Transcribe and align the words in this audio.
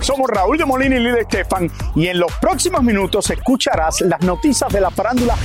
Somos 0.00 0.30
Raúl 0.30 0.56
de 0.56 0.64
Molina 0.64 0.96
y 0.96 1.00
Lidia 1.00 1.20
Estefan 1.20 1.70
y 1.94 2.08
en 2.08 2.18
los 2.18 2.32
próximos 2.40 2.82
minutos 2.82 3.28
escucharás 3.30 4.00
las 4.00 4.20
noticias 4.22 4.72
de 4.72 4.80
la 4.80 4.90
farándula 4.90 5.36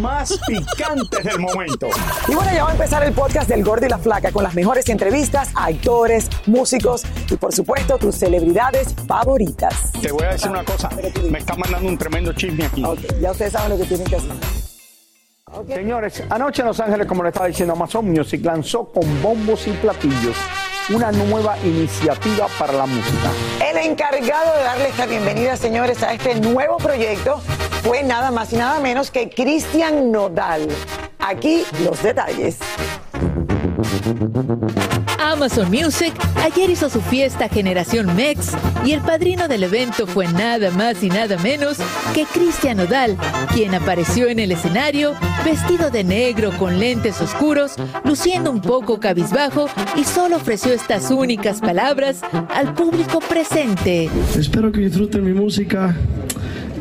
más 0.00 0.38
picantes 0.46 1.24
del 1.24 1.38
momento. 1.40 1.88
Y 2.28 2.34
bueno, 2.34 2.52
ya 2.52 2.64
va 2.64 2.70
a 2.70 2.72
empezar 2.72 3.02
el 3.04 3.12
podcast 3.12 3.48
del 3.48 3.64
Gordi 3.64 3.86
y 3.86 3.88
la 3.88 3.98
Flaca 3.98 4.30
con 4.30 4.44
las 4.44 4.54
mejores 4.54 4.88
entrevistas 4.90 5.50
a 5.54 5.66
actores, 5.66 6.28
músicos 6.46 7.02
y 7.30 7.36
por 7.36 7.52
supuesto 7.52 7.96
tus 7.98 8.14
celebridades 8.16 8.94
favoritas. 9.08 9.92
Te 10.00 10.12
voy 10.12 10.24
a 10.24 10.32
decir 10.32 10.50
una 10.50 10.64
cosa, 10.64 10.90
me 11.30 11.38
está 11.38 11.56
mandando 11.56 11.88
un 11.88 11.98
tremendo 11.98 12.32
chisme 12.34 12.66
aquí. 12.66 12.84
Ya 13.20 13.30
ustedes 13.30 13.52
saben 13.52 13.70
lo 13.70 13.78
que 13.78 13.84
tienen 13.84 14.06
que 14.06 14.16
hacer. 14.16 14.32
Señores, 15.68 16.22
anoche 16.30 16.62
en 16.62 16.68
Los 16.68 16.80
Ángeles, 16.80 17.06
como 17.06 17.22
le 17.22 17.28
estaba 17.30 17.46
diciendo, 17.46 17.74
Amazon 17.74 18.10
Music 18.10 18.42
lanzó 18.44 18.90
con 18.90 19.22
bombos 19.22 19.66
y 19.66 19.70
platillos 19.72 20.36
una 20.90 21.12
nueva 21.12 21.56
iniciativa 21.64 22.48
para 22.58 22.72
la 22.72 22.86
música. 22.86 23.30
El 23.64 23.76
encargado 23.78 24.56
de 24.56 24.64
darle 24.64 24.88
esta 24.88 25.06
bienvenida, 25.06 25.56
señores, 25.56 26.02
a 26.02 26.12
este 26.12 26.34
nuevo 26.36 26.76
proyecto 26.78 27.40
fue 27.82 28.02
nada 28.02 28.30
más 28.30 28.52
y 28.52 28.56
nada 28.56 28.80
menos 28.80 29.10
que 29.10 29.30
Cristian 29.30 30.10
Nodal. 30.10 30.68
Aquí 31.18 31.64
los 31.84 32.02
detalles. 32.02 32.58
Amazon 35.18 35.70
Music 35.70 36.12
ayer 36.42 36.70
hizo 36.70 36.90
su 36.90 37.00
fiesta 37.00 37.48
Generación 37.48 38.14
Mex 38.16 38.52
y 38.84 38.92
el 38.92 39.00
padrino 39.00 39.48
del 39.48 39.62
evento 39.62 40.06
fue 40.06 40.26
nada 40.32 40.70
más 40.70 41.02
y 41.02 41.08
nada 41.08 41.36
menos 41.38 41.78
que 42.14 42.24
Cristian 42.24 42.78
Nodal, 42.78 43.16
quien 43.54 43.74
apareció 43.74 44.28
en 44.28 44.38
el 44.38 44.52
escenario 44.52 45.14
vestido 45.44 45.90
de 45.90 46.04
negro 46.04 46.50
con 46.58 46.78
lentes 46.78 47.20
oscuros, 47.20 47.74
luciendo 48.04 48.50
un 48.50 48.60
poco 48.60 48.98
cabizbajo 48.98 49.66
y 49.96 50.04
solo 50.04 50.36
ofreció 50.36 50.72
estas 50.72 51.10
únicas 51.10 51.60
palabras 51.60 52.20
al 52.54 52.74
público 52.74 53.20
presente. 53.20 54.08
Espero 54.36 54.72
que 54.72 54.80
disfruten 54.80 55.24
mi 55.24 55.32
música 55.32 55.96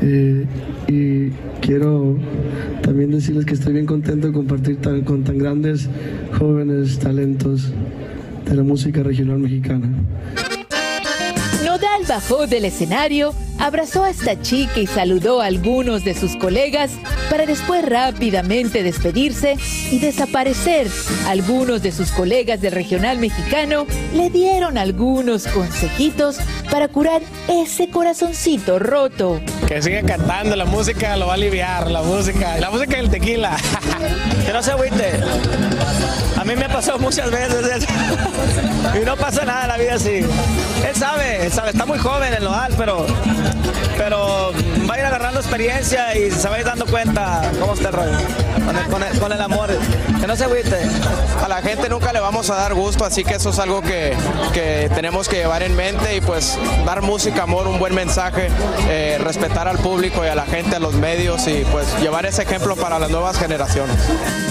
eh, 0.01 0.45
y 0.87 1.29
quiero 1.61 2.17
también 2.81 3.11
decirles 3.11 3.45
que 3.45 3.53
estoy 3.53 3.73
bien 3.73 3.85
contento 3.85 4.27
de 4.27 4.33
compartir 4.33 4.77
con 5.05 5.23
tan 5.23 5.37
grandes 5.37 5.87
jóvenes 6.37 6.97
talentos 6.99 7.71
de 8.45 8.55
la 8.55 8.63
música 8.63 9.03
regional 9.03 9.37
mexicana. 9.37 9.87
Bajó 12.07 12.47
del 12.47 12.65
escenario, 12.65 13.33
abrazó 13.57 14.03
a 14.03 14.09
esta 14.09 14.41
chica 14.41 14.79
y 14.79 14.87
saludó 14.87 15.39
a 15.41 15.45
algunos 15.45 16.03
de 16.03 16.13
sus 16.13 16.35
colegas 16.35 16.91
para 17.29 17.45
después 17.45 17.85
rápidamente 17.85 18.83
despedirse 18.83 19.55
y 19.91 19.99
desaparecer. 19.99 20.87
Algunos 21.27 21.81
de 21.81 21.91
sus 21.91 22.11
colegas 22.11 22.59
del 22.59 22.73
regional 22.73 23.19
mexicano 23.19 23.85
le 24.13 24.29
dieron 24.29 24.77
algunos 24.77 25.47
consejitos 25.47 26.37
para 26.69 26.87
curar 26.87 27.21
ese 27.47 27.89
corazoncito 27.89 28.79
roto. 28.79 29.39
Que 29.67 29.81
siga 29.81 30.01
cantando, 30.01 30.55
la 30.55 30.65
música 30.65 31.15
lo 31.15 31.27
va 31.27 31.33
a 31.33 31.35
aliviar, 31.35 31.89
la 31.89 32.01
música, 32.01 32.57
la 32.57 32.71
música 32.71 32.97
del 32.97 33.09
tequila. 33.09 33.55
que 34.45 34.51
no 34.51 34.61
se 34.61 34.71
agüite. 34.71 35.19
A 36.51 36.53
mí 36.53 36.59
me 36.59 36.65
ha 36.65 36.69
pasado 36.69 36.99
muchas 36.99 37.31
veces 37.31 37.65
eso. 37.65 37.87
y 39.01 39.05
no 39.05 39.15
pasa 39.15 39.45
nada 39.45 39.61
en 39.63 39.67
la 39.69 39.77
vida 39.77 39.93
así. 39.95 40.15
Él 40.85 40.95
sabe, 40.95 41.45
él 41.45 41.51
sabe, 41.53 41.69
está 41.71 41.85
muy 41.85 41.97
joven 41.97 42.33
en 42.33 42.43
Nodal, 42.43 42.73
pero, 42.77 43.05
pero 43.97 44.51
va 44.89 44.95
a 44.95 44.99
ir 44.99 45.05
agarrando 45.05 45.39
experiencia 45.39 46.13
y 46.17 46.29
se 46.29 46.49
va 46.49 46.55
a 46.55 46.59
ir 46.59 46.65
dando 46.65 46.85
cuenta 46.87 47.41
cómo 47.59 47.73
está 47.73 47.87
el 47.89 47.93
rollo. 47.93 48.17
Con 48.65 48.75
el, 48.77 48.85
con 48.87 49.03
el- 49.03 49.19
con 49.19 49.31
el 49.31 49.41
amor. 49.41 49.69
Que 50.19 50.27
no 50.27 50.35
se 50.35 50.43
agüite. 50.43 50.77
A 51.43 51.47
la 51.47 51.61
gente 51.61 51.87
nunca 51.89 52.11
le 52.11 52.19
vamos 52.19 52.49
a 52.49 52.55
dar 52.55 52.73
gusto, 52.73 53.05
así 53.05 53.23
que 53.23 53.35
eso 53.35 53.49
es 53.51 53.59
algo 53.59 53.81
que, 53.81 54.13
que 54.53 54.91
tenemos 54.93 55.27
que 55.29 55.37
llevar 55.37 55.63
en 55.63 55.75
mente 55.75 56.15
y 56.17 56.21
pues 56.21 56.59
dar 56.85 57.01
música, 57.01 57.43
amor, 57.43 57.67
un 57.67 57.79
buen 57.79 57.95
mensaje, 57.95 58.49
eh, 58.89 59.17
respetar 59.23 59.67
al 59.69 59.77
público 59.79 60.23
y 60.25 60.27
a 60.27 60.35
la 60.35 60.45
gente, 60.45 60.75
a 60.75 60.79
los 60.79 60.93
medios 60.95 61.47
y 61.47 61.65
pues 61.71 61.87
llevar 62.01 62.25
ese 62.25 62.43
ejemplo 62.43 62.75
para 62.75 62.99
las 62.99 63.09
nuevas 63.09 63.37
generaciones. 63.39 63.95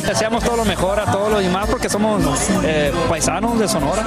Deseamos 0.07 0.43
todo 0.43 0.57
lo 0.57 0.65
mejor 0.65 0.99
a 0.99 1.05
todos 1.13 1.31
los 1.31 1.43
demás 1.43 1.67
porque 1.71 1.89
somos 1.91 2.23
eh, 2.65 2.93
paisanos 3.09 3.59
de 3.59 3.67
Sonora. 3.67 4.05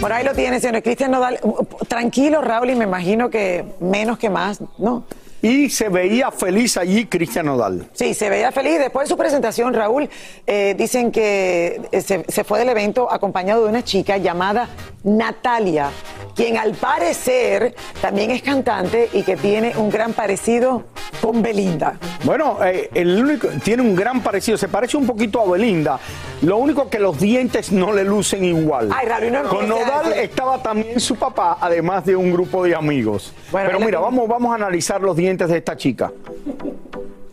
Por 0.00 0.12
ahí 0.12 0.24
lo 0.24 0.32
tiene, 0.32 0.58
señores. 0.58 0.82
Cristian 0.82 1.10
Nodal. 1.10 1.38
Tranquilo, 1.86 2.40
Raúl, 2.40 2.70
y 2.70 2.74
me 2.74 2.84
imagino 2.84 3.28
que 3.28 3.64
menos 3.80 4.18
que 4.18 4.30
más, 4.30 4.60
¿no? 4.78 5.04
Y 5.42 5.68
se 5.68 5.88
veía 5.88 6.30
feliz 6.30 6.78
allí 6.78 7.04
Cristian 7.04 7.46
Nodal. 7.46 7.90
Sí, 7.92 8.14
se 8.14 8.30
veía 8.30 8.50
feliz. 8.50 8.78
Después 8.78 9.06
de 9.06 9.08
su 9.10 9.18
presentación, 9.18 9.74
Raúl, 9.74 10.08
eh, 10.46 10.74
dicen 10.78 11.12
que 11.12 11.82
eh, 11.92 12.00
se, 12.00 12.24
se 12.26 12.42
fue 12.42 12.58
del 12.58 12.70
evento 12.70 13.12
acompañado 13.12 13.64
de 13.64 13.68
una 13.68 13.84
chica 13.84 14.16
llamada 14.16 14.68
Natalia, 15.04 15.90
quien 16.38 16.56
al 16.56 16.74
parecer 16.74 17.74
también 18.00 18.30
es 18.30 18.42
cantante 18.42 19.10
y 19.12 19.24
que 19.24 19.36
tiene 19.36 19.72
un 19.76 19.90
gran 19.90 20.12
parecido 20.12 20.84
con 21.20 21.42
Belinda. 21.42 21.98
Bueno, 22.22 22.58
eh, 22.64 22.88
el 22.94 23.20
único, 23.20 23.48
tiene 23.64 23.82
un 23.82 23.96
gran 23.96 24.22
parecido, 24.22 24.56
se 24.56 24.68
parece 24.68 24.96
un 24.96 25.04
poquito 25.04 25.40
a 25.40 25.50
Belinda. 25.50 25.98
Lo 26.42 26.58
único 26.58 26.88
que 26.88 27.00
los 27.00 27.18
dientes 27.18 27.72
no 27.72 27.92
le 27.92 28.04
lucen 28.04 28.44
igual. 28.44 28.90
Ay, 28.94 29.08
Raúl, 29.08 29.32
no 29.32 29.48
Con 29.48 29.68
Nodal 29.68 30.12
estaba 30.12 30.62
también 30.62 31.00
su 31.00 31.16
papá, 31.16 31.58
además 31.60 32.06
de 32.06 32.14
un 32.14 32.32
grupo 32.32 32.62
de 32.62 32.76
amigos. 32.76 33.32
Bueno, 33.50 33.70
Pero 33.72 33.84
mira, 33.84 33.98
vamos, 33.98 34.28
vamos 34.28 34.52
a 34.52 34.54
analizar 34.54 35.00
los 35.00 35.16
dientes 35.16 35.48
de 35.48 35.56
esta 35.56 35.76
chica. 35.76 36.12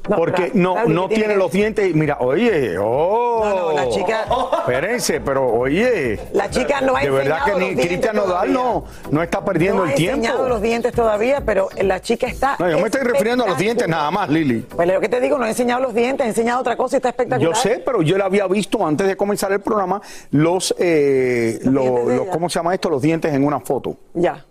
No, 0.07 0.15
Porque 0.17 0.51
no, 0.53 0.85
no 0.85 1.07
tiene 1.07 1.35
los 1.35 1.51
dientes. 1.51 1.93
Mira, 1.95 2.17
oye, 2.19 2.77
oh. 2.79 3.41
No, 3.43 3.55
no, 3.55 3.71
la 3.73 3.89
chica- 3.89 4.25
Espérense, 4.59 5.19
pero 5.21 5.47
oye. 5.51 6.19
La 6.33 6.49
chica 6.49 6.81
no 6.81 6.95
ha 6.95 7.01
De 7.01 7.09
verdad 7.09 7.39
que 7.45 7.55
ni 7.55 7.75
Cristian 7.75 8.15
Nodal 8.15 8.53
no, 8.53 8.85
no 9.09 9.23
está 9.23 9.43
perdiendo 9.43 9.79
no 9.79 9.85
el 9.85 9.91
ha 9.93 9.95
tiempo. 9.95 10.17
enseñado 10.17 10.47
los 10.49 10.61
dientes 10.61 10.93
todavía, 10.93 11.41
pero 11.45 11.69
la 11.81 11.99
chica 12.01 12.27
está. 12.27 12.55
No, 12.59 12.69
yo 12.69 12.77
me 12.79 12.85
estoy 12.85 13.01
refiriendo 13.01 13.43
a 13.45 13.47
los 13.47 13.57
dientes 13.57 13.87
nada 13.87 14.11
más, 14.11 14.29
Lili. 14.29 14.59
Pues 14.75 14.87
lo 14.87 14.99
que 14.99 15.09
te 15.09 15.19
digo, 15.19 15.37
no 15.37 15.45
ha 15.45 15.49
enseñado 15.49 15.81
los 15.81 15.93
dientes, 15.93 16.25
ha 16.25 16.29
enseñado 16.29 16.61
otra 16.61 16.75
cosa 16.77 16.95
y 16.95 16.97
está 16.97 17.09
espectacular. 17.09 17.53
Yo 17.53 17.59
sé, 17.59 17.81
pero 17.85 18.01
yo 18.01 18.17
le 18.17 18.23
había 18.23 18.45
visto 18.47 18.85
antes 18.85 19.07
de 19.07 19.15
comenzar 19.17 19.51
el 19.51 19.59
programa 19.61 20.01
los, 20.31 20.75
eh, 20.77 21.59
Los. 21.63 22.27
¿cómo 22.31 22.49
se 22.49 22.59
llama 22.59 22.73
esto? 22.73 22.89
Los 22.89 23.01
dientes 23.01 23.33
en 23.33 23.43
una 23.43 23.59
foto. 23.59 23.95
Ya. 24.13 24.45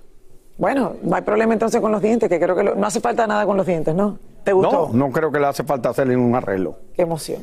Bueno, 0.57 0.95
no 1.03 1.17
hay 1.17 1.23
problema 1.23 1.53
entonces 1.53 1.81
con 1.81 1.91
los 1.93 2.01
dientes, 2.03 2.29
que 2.29 2.39
creo 2.41 2.55
que 2.57 2.63
lo- 2.63 2.75
no 2.75 2.87
hace 2.87 3.01
falta 3.01 3.27
nada 3.27 3.45
con 3.47 3.57
los 3.57 3.67
dientes, 3.67 3.95
¿no? 3.95 4.19
¿Te 4.45 4.53
gustó? 4.53 4.91
No, 4.93 5.07
no 5.07 5.13
creo 5.13 5.33
que 5.33 5.41
le 5.41 5.47
hace 5.47 5.65
falta 5.65 5.89
hacerle 5.89 6.17
un 6.17 6.35
arreglo. 6.35 6.77
Qué 6.95 7.03
emoción. 7.03 7.41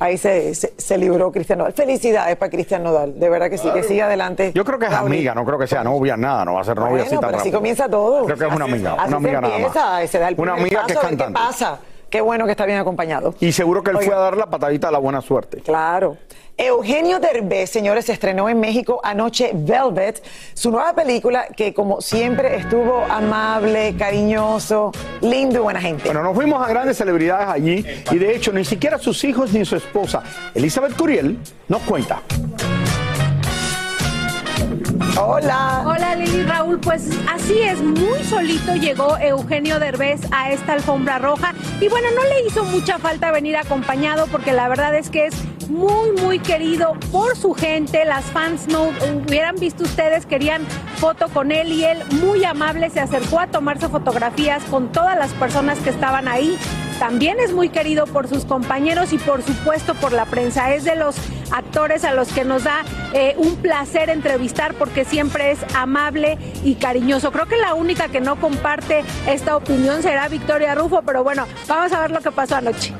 Ahí 0.00 0.18
se, 0.18 0.52
se, 0.56 0.72
se 0.76 0.98
libró 0.98 1.30
Cristian 1.30 1.58
Nodal. 1.60 1.74
Felicidades 1.74 2.36
para 2.36 2.50
Cristian 2.50 2.82
Nodal, 2.82 3.20
de 3.20 3.28
verdad 3.28 3.48
que 3.48 3.56
sí, 3.56 3.70
que 3.70 3.84
siga 3.84 4.06
adelante. 4.06 4.50
Yo 4.52 4.64
creo 4.64 4.76
que 4.78 4.86
es 4.86 4.90
Raúl. 4.90 5.06
amiga, 5.12 5.32
no 5.32 5.44
creo 5.44 5.58
que 5.58 5.68
sea 5.68 5.84
novia, 5.84 6.16
nada, 6.16 6.44
no 6.44 6.54
va 6.54 6.62
a 6.62 6.64
ser 6.64 6.76
novia 6.76 6.90
Bueno, 6.90 7.04
así 7.04 7.14
tan 7.16 7.24
pero 7.30 7.38
así 7.38 7.52
comienza 7.52 7.88
todo. 7.88 8.24
Creo 8.24 8.36
que 8.36 8.46
es 8.46 8.52
una 8.52 8.64
amiga, 8.64 8.94
así 8.94 9.00
una 9.00 9.08
se 9.10 9.14
amiga 9.14 9.40
nada 9.42 9.56
empieza, 9.56 9.84
más. 9.84 10.10
Se 10.10 10.18
da 10.18 10.28
el 10.28 10.34
Una 10.40 10.54
primer 10.54 10.60
amiga 10.78 10.86
que 10.86 10.92
es 10.94 10.98
a 10.98 11.02
ver 11.02 11.08
cantante. 11.10 11.38
¿Qué 11.40 11.46
pasa? 11.46 11.78
Qué 12.12 12.20
bueno 12.20 12.44
que 12.44 12.50
está 12.50 12.66
bien 12.66 12.78
acompañado. 12.78 13.34
Y 13.40 13.52
seguro 13.52 13.82
que 13.82 13.90
él 13.90 13.96
Oiga. 13.96 14.06
fue 14.06 14.14
a 14.14 14.18
dar 14.18 14.36
la 14.36 14.44
patadita 14.44 14.88
de 14.88 14.92
la 14.92 14.98
buena 14.98 15.22
suerte. 15.22 15.62
Claro. 15.62 16.18
Eugenio 16.58 17.18
Derbez, 17.18 17.70
señores, 17.70 18.04
se 18.04 18.12
estrenó 18.12 18.50
en 18.50 18.60
México 18.60 19.00
anoche 19.02 19.52
Velvet, 19.54 20.22
su 20.52 20.70
nueva 20.70 20.94
película 20.94 21.46
que 21.56 21.72
como 21.72 22.02
siempre 22.02 22.56
estuvo 22.56 23.02
amable, 23.08 23.96
cariñoso, 23.96 24.92
lindo 25.22 25.60
y 25.60 25.62
buena 25.62 25.80
gente. 25.80 26.04
Bueno, 26.04 26.22
nos 26.22 26.34
fuimos 26.34 26.62
a 26.62 26.68
grandes 26.68 26.98
celebridades 26.98 27.48
allí 27.48 27.82
y 28.10 28.18
de 28.18 28.36
hecho 28.36 28.52
ni 28.52 28.66
siquiera 28.66 28.98
sus 28.98 29.24
hijos 29.24 29.54
ni 29.54 29.64
su 29.64 29.76
esposa, 29.76 30.22
Elizabeth 30.54 30.94
Curiel, 30.94 31.38
nos 31.66 31.80
cuenta. 31.80 32.20
Hola. 35.18 35.82
Hola 35.84 36.14
Lili 36.16 36.42
Raúl, 36.44 36.78
pues 36.80 37.10
así 37.28 37.58
es, 37.60 37.82
muy 37.82 38.24
solito 38.24 38.74
llegó 38.74 39.18
Eugenio 39.18 39.78
Derbez 39.78 40.20
a 40.30 40.50
esta 40.50 40.72
alfombra 40.72 41.18
roja 41.18 41.54
y 41.80 41.88
bueno, 41.88 42.08
no 42.14 42.22
le 42.24 42.46
hizo 42.46 42.64
mucha 42.64 42.98
falta 42.98 43.30
venir 43.30 43.56
acompañado 43.56 44.26
porque 44.28 44.52
la 44.52 44.68
verdad 44.68 44.94
es 44.94 45.10
que 45.10 45.26
es 45.26 45.34
muy, 45.68 46.12
muy 46.12 46.38
querido 46.38 46.94
por 47.10 47.36
su 47.36 47.54
gente. 47.54 48.04
Las 48.04 48.24
fans 48.26 48.68
no 48.68 48.90
hubieran 49.24 49.56
visto 49.56 49.84
ustedes, 49.84 50.26
querían 50.26 50.62
foto 50.96 51.28
con 51.28 51.52
él 51.52 51.72
y 51.72 51.84
él 51.84 52.02
muy 52.22 52.44
amable 52.44 52.90
se 52.90 53.00
acercó 53.00 53.40
a 53.40 53.46
tomarse 53.46 53.88
fotografías 53.88 54.62
con 54.64 54.92
todas 54.92 55.18
las 55.18 55.32
personas 55.32 55.78
que 55.78 55.90
estaban 55.90 56.28
ahí. 56.28 56.56
También 56.98 57.38
es 57.40 57.52
muy 57.52 57.68
querido 57.68 58.06
por 58.06 58.28
sus 58.28 58.44
compañeros 58.44 59.12
y 59.12 59.18
por 59.18 59.42
supuesto 59.42 59.94
por 59.94 60.12
la 60.12 60.24
prensa. 60.24 60.72
Es 60.74 60.84
de 60.84 60.94
los 60.94 61.16
actores 61.52 62.04
a 62.04 62.12
los 62.14 62.28
que 62.28 62.44
nos 62.44 62.64
da 62.64 62.84
eh, 63.12 63.34
un 63.36 63.56
placer 63.56 64.10
entrevistar 64.10 64.74
porque 64.74 65.04
siempre 65.04 65.52
es 65.52 65.58
amable 65.74 66.38
y 66.64 66.74
cariñoso. 66.74 67.30
Creo 67.30 67.46
que 67.46 67.56
la 67.56 67.74
única 67.74 68.08
que 68.08 68.20
no 68.20 68.40
comparte 68.40 69.04
esta 69.26 69.56
opinión 69.56 70.02
será 70.02 70.28
Victoria 70.28 70.74
Rufo, 70.74 71.02
pero 71.02 71.22
bueno, 71.22 71.46
vamos 71.68 71.92
a 71.92 72.00
ver 72.00 72.10
lo 72.10 72.20
que 72.20 72.30
pasó 72.30 72.56
anoche. 72.56 72.94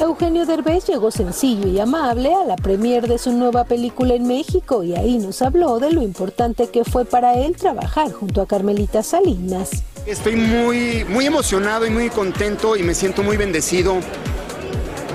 Eugenio 0.00 0.44
Derbez 0.44 0.86
llegó 0.86 1.10
sencillo 1.10 1.68
y 1.68 1.80
amable 1.80 2.34
a 2.34 2.44
la 2.44 2.56
premier 2.56 3.08
de 3.08 3.16
su 3.16 3.32
nueva 3.32 3.64
película 3.64 4.14
en 4.14 4.26
México 4.26 4.84
y 4.84 4.94
ahí 4.94 5.16
nos 5.16 5.40
habló 5.40 5.78
de 5.78 5.90
lo 5.90 6.02
importante 6.02 6.68
que 6.68 6.84
fue 6.84 7.06
para 7.06 7.34
él 7.34 7.56
trabajar 7.56 8.12
junto 8.12 8.42
a 8.42 8.46
Carmelita 8.46 9.02
Salinas. 9.02 9.82
Estoy 10.04 10.36
muy, 10.36 11.04
muy 11.08 11.26
emocionado 11.26 11.86
y 11.86 11.90
muy 11.90 12.10
contento 12.10 12.76
y 12.76 12.82
me 12.82 12.94
siento 12.94 13.22
muy 13.22 13.38
bendecido 13.38 13.96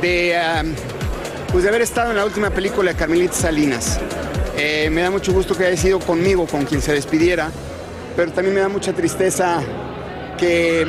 de, 0.02 0.36
pues 1.52 1.64
de 1.64 1.70
haber 1.70 1.82
estado 1.82 2.12
en 2.12 2.18
la 2.18 2.26
última 2.26 2.50
película 2.50 2.92
de 2.92 2.98
Carmelita 2.98 3.34
Salinas. 3.34 4.00
Eh, 4.58 4.90
me 4.92 5.02
da 5.02 5.12
mucho 5.12 5.34
gusto 5.34 5.56
que 5.56 5.66
haya 5.66 5.78
sido 5.78 6.00
conmigo, 6.00 6.46
con 6.48 6.66
quien 6.66 6.82
se 6.82 6.94
despidiera, 6.94 7.50
pero 8.16 8.32
también 8.32 8.56
me 8.56 8.62
da 8.62 8.70
mucha 8.70 8.94
tristeza 8.94 9.62
que 10.38 10.86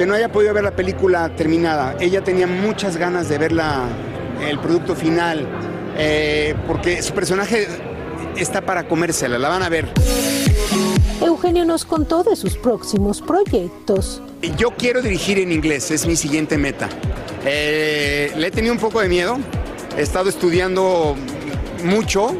que 0.00 0.06
no 0.06 0.14
haya 0.14 0.32
podido 0.32 0.54
ver 0.54 0.64
la 0.64 0.74
película 0.74 1.28
terminada. 1.36 1.94
Ella 2.00 2.24
tenía 2.24 2.46
muchas 2.46 2.96
ganas 2.96 3.28
de 3.28 3.36
ver 3.36 3.52
el 3.52 4.58
producto 4.58 4.96
final, 4.96 5.46
eh, 5.98 6.54
porque 6.66 7.02
su 7.02 7.12
personaje 7.12 7.68
está 8.34 8.62
para 8.62 8.88
comérsela, 8.88 9.38
la 9.38 9.50
van 9.50 9.62
a 9.62 9.68
ver. 9.68 9.92
Eugenio 11.20 11.66
nos 11.66 11.84
contó 11.84 12.22
de 12.22 12.34
sus 12.34 12.56
próximos 12.56 13.20
proyectos. 13.20 14.22
Yo 14.56 14.70
quiero 14.70 15.02
dirigir 15.02 15.38
en 15.38 15.52
inglés, 15.52 15.90
es 15.90 16.06
mi 16.06 16.16
siguiente 16.16 16.56
meta. 16.56 16.88
Eh, 17.44 18.32
le 18.36 18.46
he 18.46 18.50
tenido 18.50 18.72
un 18.72 18.80
poco 18.80 19.00
de 19.00 19.08
miedo, 19.08 19.38
he 19.98 20.00
estado 20.00 20.30
estudiando 20.30 21.14
mucho, 21.84 22.34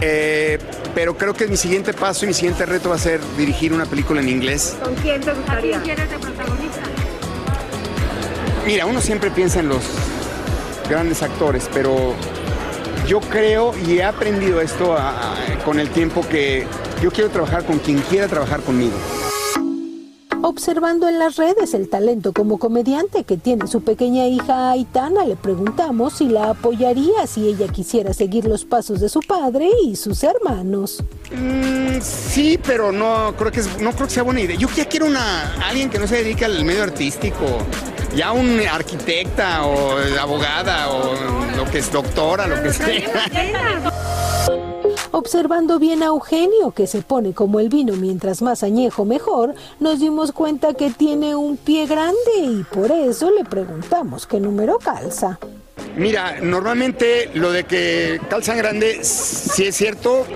eh, 0.00 0.58
pero 0.94 1.16
creo 1.16 1.34
que 1.34 1.48
mi 1.48 1.56
siguiente 1.56 1.92
paso 1.92 2.24
y 2.24 2.28
mi 2.28 2.34
siguiente 2.34 2.64
reto 2.66 2.90
va 2.90 2.94
a 2.94 2.98
ser 2.98 3.20
dirigir 3.36 3.72
una 3.72 3.84
película 3.84 4.20
en 4.20 4.28
inglés. 4.28 4.76
¿Con 4.82 4.94
quién 4.96 5.20
te 5.20 5.32
gustaría? 5.32 5.80
¿Quién 5.80 5.96
quieres 5.96 6.10
de 6.10 6.18
protagonista? 6.18 6.80
Mira, 8.64 8.86
uno 8.86 9.00
siempre 9.00 9.30
piensa 9.32 9.58
en 9.58 9.68
los 9.68 9.82
grandes 10.88 11.20
actores, 11.22 11.68
pero 11.74 12.14
yo 13.08 13.18
creo 13.20 13.74
y 13.86 13.98
he 13.98 14.04
aprendido 14.04 14.60
esto 14.60 14.96
con 15.64 15.80
el 15.80 15.90
tiempo 15.90 16.26
que 16.28 16.64
yo 17.02 17.10
quiero 17.10 17.28
trabajar 17.30 17.64
con 17.64 17.80
quien 17.80 17.98
quiera 18.02 18.28
trabajar 18.28 18.60
conmigo. 18.60 18.94
Observando 20.46 21.08
en 21.08 21.18
las 21.18 21.36
redes 21.36 21.72
el 21.72 21.88
talento 21.88 22.34
como 22.34 22.58
comediante 22.58 23.24
que 23.24 23.38
tiene 23.38 23.66
su 23.66 23.82
pequeña 23.82 24.26
hija 24.26 24.72
Aitana, 24.72 25.24
le 25.24 25.36
preguntamos 25.36 26.18
si 26.18 26.28
la 26.28 26.50
apoyaría 26.50 27.26
si 27.26 27.48
ella 27.48 27.66
quisiera 27.68 28.12
seguir 28.12 28.44
los 28.44 28.66
pasos 28.66 29.00
de 29.00 29.08
su 29.08 29.20
padre 29.20 29.70
y 29.86 29.96
sus 29.96 30.22
hermanos. 30.22 31.02
Mm, 31.34 31.98
sí, 32.02 32.60
pero 32.62 32.92
no 32.92 33.34
creo 33.38 33.50
que 33.52 33.62
no 33.80 33.92
creo 33.92 34.06
que 34.06 34.12
sea 34.12 34.22
buena 34.22 34.42
idea. 34.42 34.58
Yo 34.58 34.68
ya 34.76 34.84
quiero 34.84 35.06
una 35.06 35.54
alguien 35.66 35.88
que 35.88 35.98
no 35.98 36.06
se 36.06 36.16
dedique 36.16 36.44
al 36.44 36.62
medio 36.62 36.82
artístico, 36.82 37.46
ya 38.14 38.32
un 38.32 38.60
arquitecta 38.70 39.64
o 39.64 39.96
abogada 40.20 40.90
o 40.90 41.14
lo 41.56 41.64
que 41.70 41.78
es 41.78 41.90
doctora, 41.90 42.46
lo 42.46 42.62
que 42.62 42.70
sea. 42.70 43.90
Observando 45.16 45.78
bien 45.78 46.02
a 46.02 46.06
Eugenio, 46.06 46.72
que 46.72 46.88
se 46.88 47.00
pone 47.02 47.34
como 47.34 47.60
el 47.60 47.68
vino 47.68 47.94
mientras 47.94 48.42
más 48.42 48.64
añejo 48.64 49.04
mejor, 49.04 49.54
nos 49.78 50.00
dimos 50.00 50.32
cuenta 50.32 50.74
que 50.74 50.90
tiene 50.90 51.36
un 51.36 51.56
pie 51.56 51.86
grande 51.86 52.18
y 52.42 52.64
por 52.64 52.90
eso 52.90 53.30
le 53.30 53.44
preguntamos 53.44 54.26
qué 54.26 54.40
número 54.40 54.76
calza. 54.80 55.38
Mira, 55.96 56.40
normalmente 56.42 57.30
lo 57.32 57.52
de 57.52 57.62
que 57.62 58.20
calzan 58.28 58.58
grande 58.58 59.04
sí 59.04 59.66
es 59.66 59.76
cierto, 59.76 60.26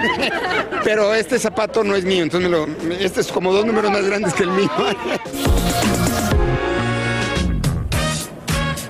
pero 0.84 1.14
este 1.14 1.38
zapato 1.38 1.82
no 1.82 1.96
es 1.96 2.04
mío, 2.04 2.22
entonces 2.22 2.50
lo, 2.50 2.66
este 3.00 3.22
es 3.22 3.28
como 3.28 3.50
dos 3.50 3.64
números 3.64 3.90
más 3.90 4.04
grandes 4.04 4.34
que 4.34 4.42
el 4.42 4.50
mío. 4.50 4.70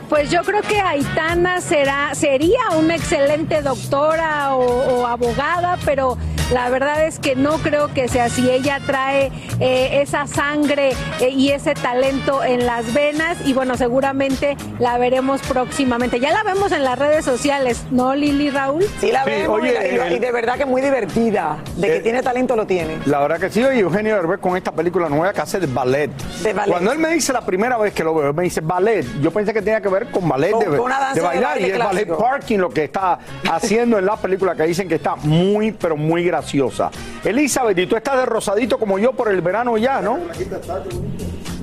Pues 0.08 0.30
yo 0.30 0.42
creo 0.42 0.62
que 0.62 0.80
Aitana 0.80 1.60
será, 1.60 2.14
sería 2.14 2.60
una 2.78 2.96
excelente 2.96 3.60
doctora 3.60 4.54
o, 4.54 5.06
abogada, 5.06 5.76
pero 5.84 6.16
la 6.50 6.70
verdad 6.70 7.04
es 7.04 7.18
que 7.18 7.36
no 7.36 7.58
creo 7.58 7.92
que 7.92 8.08
sea 8.08 8.24
así. 8.24 8.48
Ella 8.50 8.80
trae 8.86 9.30
eh, 9.60 10.00
esa 10.00 10.26
sangre 10.26 10.92
eh, 11.20 11.28
y 11.28 11.50
ese 11.50 11.74
talento 11.74 12.42
en 12.42 12.64
las 12.64 12.94
venas 12.94 13.36
y 13.44 13.52
bueno, 13.52 13.76
seguramente 13.76 14.56
la 14.78 14.96
veremos 14.96 15.42
próximamente. 15.42 16.20
Ya 16.20 16.32
la 16.32 16.42
vemos 16.42 16.72
en 16.72 16.84
las 16.84 16.98
redes 16.98 17.26
sociales, 17.26 17.84
¿no, 17.90 18.14
Lili 18.14 18.48
Raúl? 18.48 18.84
Sí, 19.00 19.12
la 19.12 19.26
vemos 19.26 19.60
y, 19.62 20.18
de 20.18 20.32
verdad 20.32 20.56
que 20.56 20.64
muy 20.64 20.80
divertida. 20.80 21.58
De 21.76 21.88
que 21.88 22.00
tiene 22.00 22.22
talento, 22.22 22.56
lo 22.56 22.66
tiene. 22.66 22.96
La 23.04 23.20
verdad 23.20 23.38
que 23.38 23.50
sí, 23.50 23.60
y 23.60 23.80
Eugenio 23.80 24.14
Derbez 24.14 24.40
con 24.40 24.56
esta 24.56 24.72
película 24.72 25.10
nueva 25.10 25.34
que 25.34 25.42
hace 25.42 25.60
de 25.60 25.66
ballet. 25.66 26.10
De 26.42 26.54
ballet. 26.54 26.72
Cuando 26.72 26.92
él 26.92 26.98
me 26.98 27.10
dice 27.10 27.34
la 27.34 27.42
primera 27.42 27.76
vez 27.76 27.92
que 27.92 28.02
lo 28.02 28.14
veo, 28.14 28.32
me 28.32 28.44
dice 28.44 28.62
ballet, 28.62 29.04
yo 29.20 29.30
pensé 29.30 29.52
que 29.52 29.60
tenía 29.60 29.82
que 29.82 29.88
ver 29.88 29.97
con 30.06 30.28
ballet 30.28 30.54
de, 30.56 31.20
bailar 31.20 31.60
y 31.60 31.64
es 31.64 31.78
ballet 31.78 32.08
parking 32.08 32.58
lo 32.58 32.70
que 32.70 32.84
está 32.84 33.18
haciendo 33.50 33.98
en 33.98 34.06
la 34.06 34.16
película 34.16 34.54
que 34.54 34.64
dicen 34.64 34.88
que 34.88 34.96
está 34.96 35.16
muy, 35.16 35.72
pero 35.72 35.96
muy 35.96 36.24
graciosa. 36.24 36.90
Elizabeth, 37.24 37.78
y 37.78 37.86
tú 37.86 37.96
estás 37.96 38.18
de 38.18 38.26
rosadito 38.26 38.78
como 38.78 38.98
yo 38.98 39.12
por 39.12 39.28
el 39.28 39.40
verano 39.40 39.76
ya, 39.76 40.00
¿no? 40.00 40.18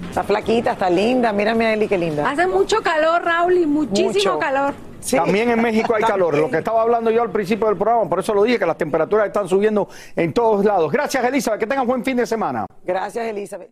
Está 0.10 0.24
flaquita, 0.24 0.72
está 0.72 0.90
linda. 0.90 1.34
Mírame 1.34 1.66
a 1.66 1.74
Eli, 1.74 1.88
qué 1.88 1.98
linda. 1.98 2.30
Hace 2.30 2.48
mucho 2.48 2.82
calor, 2.82 3.24
Raúl, 3.24 3.58
y 3.58 3.66
muchísimo 3.66 4.40
calor. 4.40 4.74
También 5.12 5.50
en 5.50 5.62
México 5.62 5.94
hay 5.94 6.04
calor, 6.04 6.36
lo 6.36 6.50
que 6.50 6.58
estaba 6.58 6.82
hablando 6.82 7.12
yo 7.12 7.22
al 7.22 7.30
principio 7.30 7.68
del 7.68 7.78
programa, 7.78 8.10
por 8.10 8.20
eso 8.20 8.34
lo 8.34 8.44
dije, 8.44 8.58
que 8.58 8.66
las 8.66 8.78
temperaturas 8.78 9.28
están 9.28 9.48
subiendo 9.48 9.88
en 10.16 10.34
todos 10.34 10.66
lados. 10.66 10.92
Gracias, 10.92 11.24
Elizabeth, 11.24 11.60
que 11.60 11.68
tengan 11.68 11.86
buen 11.86 12.04
fin 12.04 12.18
de 12.18 12.26
semana. 12.26 12.66
Gracias, 12.84 13.26
Elizabeth. 13.26 13.72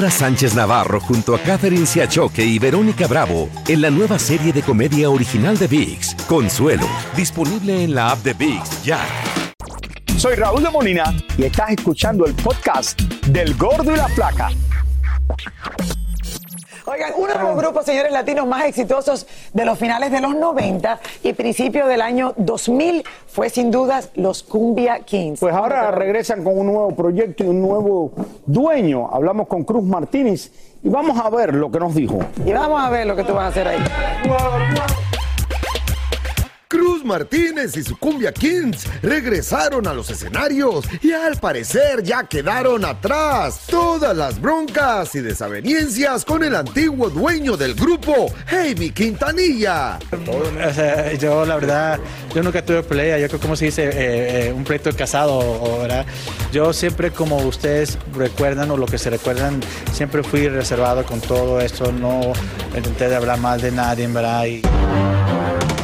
Sánchez 0.09 0.55
Navarro 0.55 0.99
junto 0.99 1.35
a 1.35 1.39
Catherine 1.39 1.85
Siachoque 1.85 2.43
y 2.43 2.57
Verónica 2.57 3.07
Bravo 3.07 3.49
en 3.67 3.81
la 3.81 3.91
nueva 3.91 4.17
serie 4.17 4.51
de 4.51 4.61
comedia 4.61 5.09
original 5.09 5.57
de 5.57 5.67
VIX, 5.67 6.15
Consuelo, 6.27 6.87
disponible 7.15 7.83
en 7.83 7.93
la 7.93 8.11
app 8.11 8.23
de 8.23 8.33
VIX 8.33 8.83
ya. 8.83 8.99
Soy 10.17 10.35
Raúl 10.35 10.63
de 10.63 10.69
Molina 10.69 11.15
y 11.37 11.43
estás 11.43 11.71
escuchando 11.71 12.25
el 12.25 12.33
podcast 12.33 12.99
del 13.27 13.55
Gordo 13.55 13.93
y 13.93 13.97
la 13.97 14.07
Flaca. 14.07 14.49
Oigan, 16.91 17.13
uno 17.15 17.33
de 17.33 17.39
los 17.39 17.55
grupos, 17.55 17.85
señores 17.85 18.11
latinos, 18.11 18.45
más 18.45 18.65
exitosos 18.65 19.25
de 19.53 19.63
los 19.63 19.79
finales 19.79 20.11
de 20.11 20.19
los 20.19 20.35
90 20.35 20.99
y 21.23 21.31
principios 21.31 21.87
del 21.87 22.01
año 22.01 22.33
2000 22.35 23.05
fue 23.27 23.49
sin 23.49 23.71
dudas 23.71 24.09
los 24.15 24.43
Cumbia 24.43 24.99
Kings. 24.99 25.39
Pues 25.39 25.55
ahora 25.55 25.89
regresan 25.91 26.43
con 26.43 26.57
un 26.57 26.65
nuevo 26.65 26.93
proyecto 26.93 27.45
y 27.45 27.47
un 27.47 27.61
nuevo 27.61 28.11
dueño. 28.45 29.09
Hablamos 29.09 29.47
con 29.47 29.63
Cruz 29.63 29.85
Martínez 29.85 30.51
y 30.83 30.89
vamos 30.89 31.17
a 31.17 31.29
ver 31.29 31.53
lo 31.53 31.71
que 31.71 31.79
nos 31.79 31.95
dijo. 31.95 32.19
Y 32.45 32.51
vamos 32.51 32.81
a 32.81 32.89
ver 32.89 33.07
lo 33.07 33.15
que 33.15 33.23
tú 33.23 33.35
vas 33.35 33.45
a 33.45 33.47
hacer 33.47 33.69
ahí. 33.69 33.79
Martínez 37.03 37.75
y 37.77 37.83
su 37.83 37.97
Cumbia 37.97 38.31
Kings 38.31 38.85
regresaron 39.01 39.87
a 39.87 39.93
los 39.93 40.09
escenarios 40.09 40.85
y 41.01 41.11
al 41.11 41.37
parecer 41.37 42.03
ya 42.03 42.23
quedaron 42.23 42.85
atrás 42.85 43.61
todas 43.67 44.15
las 44.15 44.39
broncas 44.39 45.13
y 45.15 45.21
desavenencias 45.21 46.25
con 46.25 46.43
el 46.43 46.55
antiguo 46.55 47.09
dueño 47.09 47.57
del 47.57 47.75
grupo, 47.75 48.33
Jaime 48.47 48.91
Quintanilla. 48.91 49.99
yo 51.19 51.45
la 51.45 51.55
verdad, 51.55 51.99
yo 52.33 52.43
nunca 52.43 52.63
tuve 52.63 52.83
pelea, 52.83 53.17
yo 53.17 53.27
creo 53.27 53.39
como 53.39 53.55
se 53.55 53.65
dice, 53.65 53.85
eh, 53.85 54.47
eh, 54.47 54.53
un 54.53 54.63
pleito 54.63 54.91
casado, 54.95 55.79
¿verdad? 55.79 56.05
Yo 56.51 56.73
siempre 56.73 57.11
como 57.11 57.37
ustedes 57.37 57.97
recuerdan 58.13 58.71
o 58.71 58.77
lo 58.77 58.85
que 58.85 58.97
se 58.97 59.09
recuerdan, 59.09 59.61
siempre 59.93 60.23
fui 60.23 60.47
reservado 60.47 61.05
con 61.05 61.21
todo 61.21 61.59
esto, 61.61 61.91
no 61.91 62.33
intenté 62.75 63.09
de 63.09 63.15
hablar 63.15 63.39
mal 63.39 63.61
de 63.61 63.71
nadie, 63.71 64.07
¿verdad? 64.07 65.20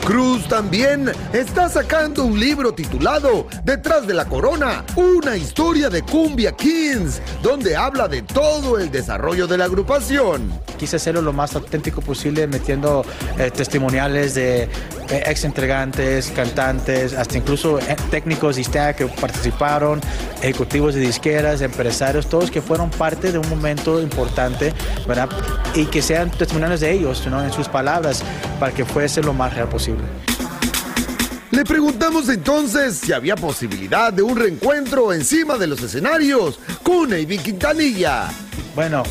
Cruz 0.07 0.47
también 0.47 1.11
está 1.33 1.67
sacando 1.67 2.23
un 2.23 2.39
libro 2.39 2.73
titulado 2.73 3.45
Detrás 3.65 4.07
de 4.07 4.13
la 4.13 4.23
Corona, 4.23 4.85
una 4.95 5.35
historia 5.35 5.89
de 5.89 6.01
Cumbia 6.01 6.53
Kings, 6.53 7.21
donde 7.43 7.75
habla 7.75 8.07
de 8.07 8.21
todo 8.21 8.79
el 8.79 8.89
desarrollo 8.89 9.47
de 9.47 9.57
la 9.57 9.65
agrupación. 9.65 10.49
Quise 10.77 10.95
hacerlo 10.95 11.21
lo 11.21 11.33
más 11.33 11.57
auténtico 11.57 11.99
posible, 11.99 12.47
metiendo 12.47 13.03
eh, 13.37 13.51
testimoniales 13.51 14.33
de 14.35 14.69
ex 15.09 15.43
entregantes, 15.43 16.31
cantantes, 16.31 17.13
hasta 17.13 17.37
incluso 17.37 17.79
eh, 17.79 17.95
técnicos 18.09 18.55
de 18.55 18.61
ISTEA 18.61 18.95
que 18.95 19.05
participaron, 19.07 20.01
ejecutivos 20.41 20.93
de 20.93 21.01
disqueras, 21.01 21.61
empresarios, 21.61 22.27
todos 22.27 22.51
que 22.51 22.61
fueron 22.61 22.89
parte 22.89 23.31
de 23.31 23.37
un 23.37 23.49
momento 23.49 24.01
importante, 24.01 24.73
¿verdad? 25.07 25.29
Y 25.75 25.85
que 25.85 26.01
sean 26.01 26.31
testimoniales 26.31 26.81
de 26.81 26.91
ellos, 26.91 27.25
¿no? 27.27 27.43
en 27.43 27.51
sus 27.51 27.67
palabras, 27.67 28.23
para 28.59 28.73
que 28.73 28.85
fuese 28.85 29.21
lo 29.21 29.33
más 29.33 29.53
real 29.53 29.69
posible. 29.69 30.03
Le 31.51 31.63
preguntamos 31.63 32.27
entonces 32.29 32.97
si 32.97 33.13
había 33.13 33.35
posibilidad 33.35 34.11
de 34.11 34.21
un 34.21 34.35
reencuentro 34.35 35.13
encima 35.13 35.57
de 35.57 35.67
los 35.67 35.81
escenarios 35.81 36.59
con 36.83 37.13
Avi 37.13 37.37
Quintanilla. 37.37 38.27
Bueno, 38.75 39.03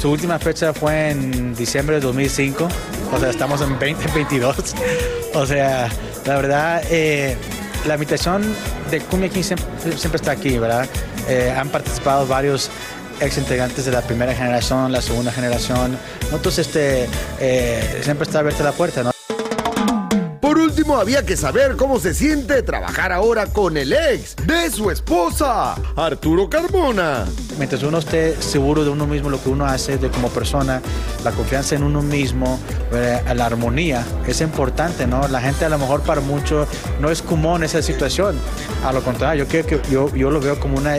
su 0.00 0.10
última 0.10 0.38
fecha 0.38 0.72
fue 0.72 1.10
en 1.10 1.54
diciembre 1.54 1.96
de 1.96 2.00
2005, 2.00 2.68
o 3.12 3.20
sea, 3.20 3.30
estamos 3.30 3.60
en 3.60 3.78
2022. 3.78 4.74
O 5.34 5.46
sea, 5.46 5.88
la 6.26 6.36
verdad, 6.36 6.82
eh, 6.90 7.36
la 7.86 7.94
invitación 7.94 8.42
de 8.90 9.00
Cumbia 9.00 9.28
King 9.28 9.42
siempre, 9.42 9.66
está 10.14 10.32
aquí, 10.32 10.58
¿verdad? 10.58 10.88
Eh, 11.28 11.54
han 11.56 11.68
participado 11.68 12.26
varios 12.26 12.70
ex 13.20 13.38
integrantes 13.38 13.84
de 13.84 13.92
la 13.92 14.02
primera 14.02 14.34
generación, 14.34 14.92
la 14.92 15.00
segunda 15.00 15.32
generación. 15.32 15.96
Nosotros 16.24 16.58
este, 16.58 17.08
eh, 17.40 18.00
siempre 18.02 18.24
está 18.24 18.40
abierta 18.40 18.62
la 18.64 18.72
puerta, 18.72 19.02
¿no? 19.02 19.11
Último, 20.82 20.98
había 20.98 21.24
que 21.24 21.36
saber 21.36 21.76
cómo 21.76 22.00
se 22.00 22.12
siente 22.12 22.60
trabajar 22.62 23.12
ahora 23.12 23.46
con 23.46 23.76
el 23.76 23.92
ex 23.92 24.34
de 24.46 24.68
su 24.68 24.90
esposa, 24.90 25.76
Arturo 25.94 26.50
Carmona. 26.50 27.24
Mientras 27.56 27.84
uno 27.84 27.98
esté 27.98 28.34
seguro 28.42 28.82
de 28.82 28.90
uno 28.90 29.06
mismo, 29.06 29.30
lo 29.30 29.40
que 29.40 29.48
uno 29.48 29.64
hace 29.64 29.96
de 29.96 30.08
como 30.08 30.28
persona, 30.28 30.82
la 31.22 31.30
confianza 31.30 31.76
en 31.76 31.84
uno 31.84 32.02
mismo, 32.02 32.58
eh, 32.92 33.22
la 33.32 33.46
armonía, 33.46 34.04
es 34.26 34.40
importante, 34.40 35.06
¿no? 35.06 35.28
La 35.28 35.40
gente 35.40 35.64
a 35.64 35.68
lo 35.68 35.78
mejor 35.78 36.02
para 36.02 36.20
mucho 36.20 36.66
no 37.00 37.12
es 37.12 37.22
común 37.22 37.62
esa 37.62 37.80
situación. 37.80 38.36
A 38.84 38.92
lo 38.92 39.04
contrario, 39.04 39.44
yo 39.44 39.48
creo 39.48 39.64
que 39.64 39.80
yo, 39.88 40.12
yo 40.16 40.32
lo 40.32 40.40
veo 40.40 40.58
como 40.58 40.78
una, 40.78 40.96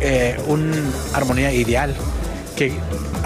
eh, 0.00 0.40
una 0.46 0.74
armonía 1.12 1.52
ideal 1.52 1.94
que 2.58 2.72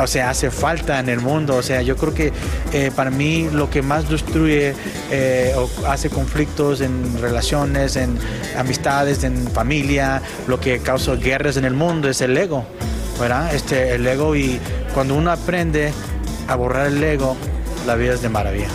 o 0.01 0.07
sea, 0.07 0.31
hace 0.31 0.51
falta 0.51 1.01
en 1.01 1.09
el 1.09 1.21
mundo. 1.21 1.57
O 1.57 1.63
sea, 1.63 1.83
yo 1.83 1.97
creo 1.97 2.15
que 2.15 2.33
eh, 2.73 2.91
para 2.95 3.11
mí 3.11 3.49
lo 3.53 3.71
que 3.71 3.83
más 3.83 4.09
destruye 4.09 4.75
eh, 5.11 5.55
o 5.57 5.69
hace 5.87 6.11
conflictos 6.11 6.81
en 6.81 7.21
relaciones, 7.21 7.97
en 7.97 8.19
amistades, 8.57 9.25
en 9.25 9.49
familia, 9.49 10.23
lo 10.47 10.61
que 10.61 10.79
causa 10.81 11.15
guerras 11.17 11.57
en 11.57 11.65
el 11.65 11.75
mundo 11.75 12.09
es 12.09 12.21
el 12.21 12.37
ego, 12.37 12.65
¿verdad? 13.19 13.55
Este, 13.55 13.95
el 13.95 14.07
ego 14.07 14.37
y 14.37 14.61
cuando 14.95 15.15
uno 15.15 15.31
aprende 15.31 15.93
a 16.49 16.57
borrar 16.57 16.87
el 16.87 17.03
ego, 17.03 17.37
la 17.87 17.95
vida 17.95 18.15
es 18.15 18.23
de 18.23 18.29
maravilla. 18.29 18.69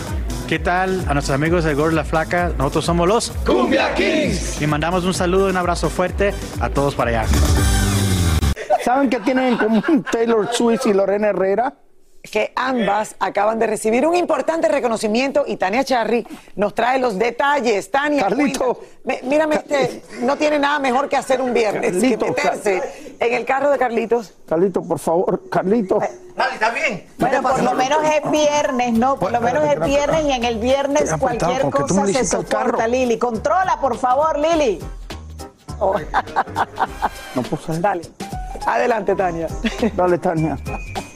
¿Qué 0.48 0.58
tal 0.58 1.04
a 1.06 1.12
nuestros 1.12 1.34
amigos 1.34 1.64
de 1.64 1.74
Gorla 1.74 1.96
La 1.96 2.04
Flaca? 2.04 2.52
Nosotros 2.56 2.84
somos 2.86 3.06
los 3.06 3.30
Cumbia 3.44 3.94
Kings. 3.94 4.62
Y 4.62 4.66
mandamos 4.66 5.04
un 5.04 5.12
saludo 5.12 5.48
y 5.48 5.50
un 5.50 5.58
abrazo 5.58 5.90
fuerte 5.90 6.32
a 6.58 6.70
todos 6.70 6.94
para 6.94 7.10
allá. 7.22 7.77
¿Saben 8.88 9.10
qué 9.10 9.20
tienen 9.20 9.48
en 9.48 9.58
común 9.58 10.02
Taylor 10.10 10.48
Swift 10.50 10.86
y 10.86 10.94
Lorena 10.94 11.28
Herrera? 11.28 11.74
que 12.22 12.52
ambas 12.56 13.16
acaban 13.20 13.58
de 13.58 13.66
recibir 13.66 14.06
un 14.06 14.14
importante 14.14 14.66
reconocimiento 14.68 15.44
y 15.46 15.56
Tania 15.56 15.84
Charry 15.84 16.26
nos 16.56 16.74
trae 16.74 16.98
los 16.98 17.18
detalles. 17.18 17.90
Tania, 17.90 18.22
Carlito, 18.22 18.80
mírame, 19.24 19.56
este, 19.56 20.02
no 20.22 20.36
tiene 20.36 20.58
nada 20.58 20.78
mejor 20.78 21.08
que 21.08 21.16
hacer 21.16 21.40
un 21.40 21.54
viernes 21.54 21.92
que 21.92 22.16
meterse 22.16 22.82
en 23.20 23.34
el 23.34 23.44
carro 23.44 23.70
de 23.70 23.78
Carlitos. 23.78 24.32
Carlito, 24.46 24.82
por 24.82 24.98
favor, 24.98 25.48
Carlito. 25.50 25.98
Vale, 26.36 26.54
está 26.54 26.70
bien. 26.70 27.06
Bueno, 27.18 27.42
por 27.42 27.62
lo 27.62 27.74
menos 27.74 27.98
es 28.04 28.30
viernes, 28.30 28.92
¿no? 28.94 29.18
Por 29.18 29.32
lo 29.32 29.40
menos 29.40 29.64
es 29.64 29.80
viernes 29.84 30.24
y 30.24 30.32
en 30.32 30.44
el 30.44 30.58
viernes 30.58 31.14
cualquier 31.18 31.68
cosa 31.70 32.06
se 32.06 32.24
soporta, 32.24 32.88
Lili. 32.88 33.18
Controla, 33.18 33.78
por 33.80 33.98
favor, 33.98 34.38
Lili. 34.38 34.78
No 35.78 37.42
puedo 37.42 37.62
salir. 37.62 37.82
Dale. 37.82 38.02
Adelante, 38.68 39.16
Tania. 39.16 39.48
Dale, 39.96 40.18
Tania. 40.18 40.58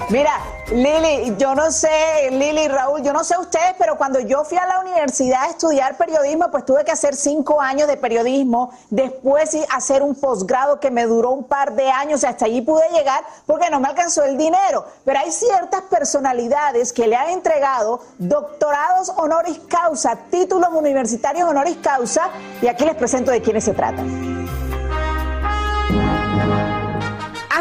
Mira, 0.09 0.41
Lili, 0.71 1.37
yo 1.39 1.55
no 1.55 1.71
sé, 1.71 2.31
Lili, 2.31 2.67
Raúl, 2.67 3.03
yo 3.03 3.13
no 3.13 3.23
sé 3.25 3.37
ustedes, 3.39 3.75
pero 3.79 3.97
cuando 3.97 4.21
yo 4.21 4.43
fui 4.45 4.57
a 4.57 4.67
la 4.67 4.81
universidad 4.81 5.43
a 5.45 5.51
estudiar 5.51 5.97
periodismo, 5.97 6.51
pues 6.51 6.65
tuve 6.65 6.85
que 6.85 6.93
hacer 6.93 7.15
cinco 7.15 7.61
años 7.61 7.89
de 7.89 7.97
periodismo, 7.97 8.71
después 8.91 9.57
hacer 9.71 10.03
un 10.03 10.15
posgrado 10.15 10.81
que 10.81 10.91
me 10.91 11.05
duró 11.05 11.31
un 11.31 11.45
par 11.45 11.75
de 11.75 11.91
años, 11.91 12.25
hasta 12.25 12.47
allí 12.47 12.63
pude 12.63 12.89
llegar 12.91 13.23
porque 13.47 13.71
no 13.71 13.81
me 13.81 13.89
alcanzó 13.89 14.23
el 14.25 14.39
dinero. 14.39 14.87
Pero 15.05 15.19
hay 15.19 15.31
ciertas 15.31 15.83
personalidades 15.83 16.93
que 16.93 17.07
le 17.07 17.17
han 17.17 17.29
entregado 17.29 18.01
doctorados 18.19 19.11
honoris 19.17 19.61
causa, 19.69 20.17
títulos 20.31 20.71
universitarios 20.73 21.49
honoris 21.49 21.77
causa, 21.83 22.31
y 22.63 22.67
aquí 22.67 22.85
les 22.85 22.97
presento 22.97 23.31
de 23.31 23.43
quiénes 23.43 23.65
se 23.65 23.73
trata. 23.73 24.03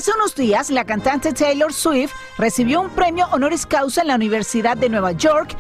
Hace 0.02 0.14
unos 0.16 0.34
días, 0.34 0.72
la 0.72 0.84
cantante 0.84 1.32
Taylor 1.32 1.72
Swift 1.72 2.12
recibió 2.36 2.82
un 2.82 2.90
premio 2.90 3.28
honoris 3.34 3.68
causa 3.68 4.02
en 4.02 4.08
la 4.08 4.16
Universidad 4.16 4.76
de 4.76 4.90
Nueva 4.90 5.12
York 5.12 5.56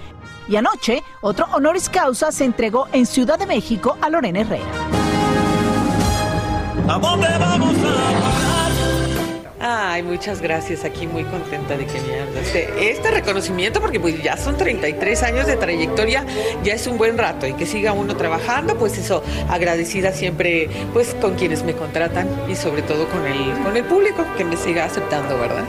y 0.47 0.55
anoche 0.55 1.03
otro 1.21 1.45
honoris 1.51 1.89
causa 1.89 2.31
se 2.31 2.45
entregó 2.45 2.87
en 2.91 3.05
Ciudad 3.05 3.37
de 3.37 3.45
México 3.45 3.99
a 4.01 4.09
Lorena 4.09 4.39
Herrera. 4.39 4.65
¿A 6.87 6.97
dónde 6.97 7.27
a 7.27 8.30
Ay, 9.63 10.01
muchas 10.01 10.41
gracias. 10.41 10.83
Aquí 10.83 11.05
muy 11.05 11.23
contenta 11.23 11.77
de 11.77 11.85
que 11.85 12.01
me 12.01 12.41
este, 12.41 12.91
este 12.91 13.11
reconocimiento, 13.11 13.79
porque 13.79 13.99
pues 13.99 14.21
ya 14.23 14.35
son 14.35 14.57
33 14.57 15.21
años 15.21 15.45
de 15.45 15.55
trayectoria, 15.55 16.25
ya 16.63 16.73
es 16.73 16.87
un 16.87 16.97
buen 16.97 17.15
rato 17.15 17.45
y 17.45 17.53
que 17.53 17.67
siga 17.67 17.93
uno 17.93 18.17
trabajando, 18.17 18.75
pues 18.75 18.97
eso, 18.97 19.21
agradecida 19.49 20.13
siempre 20.13 20.67
pues 20.93 21.13
con 21.13 21.35
quienes 21.35 21.63
me 21.63 21.73
contratan 21.73 22.27
y 22.49 22.55
sobre 22.55 22.81
todo 22.81 23.07
con 23.07 23.23
el, 23.27 23.53
con 23.63 23.77
el 23.77 23.83
público 23.83 24.25
que 24.35 24.45
me 24.45 24.57
siga 24.57 24.85
aceptando, 24.85 25.37
¿verdad? 25.37 25.63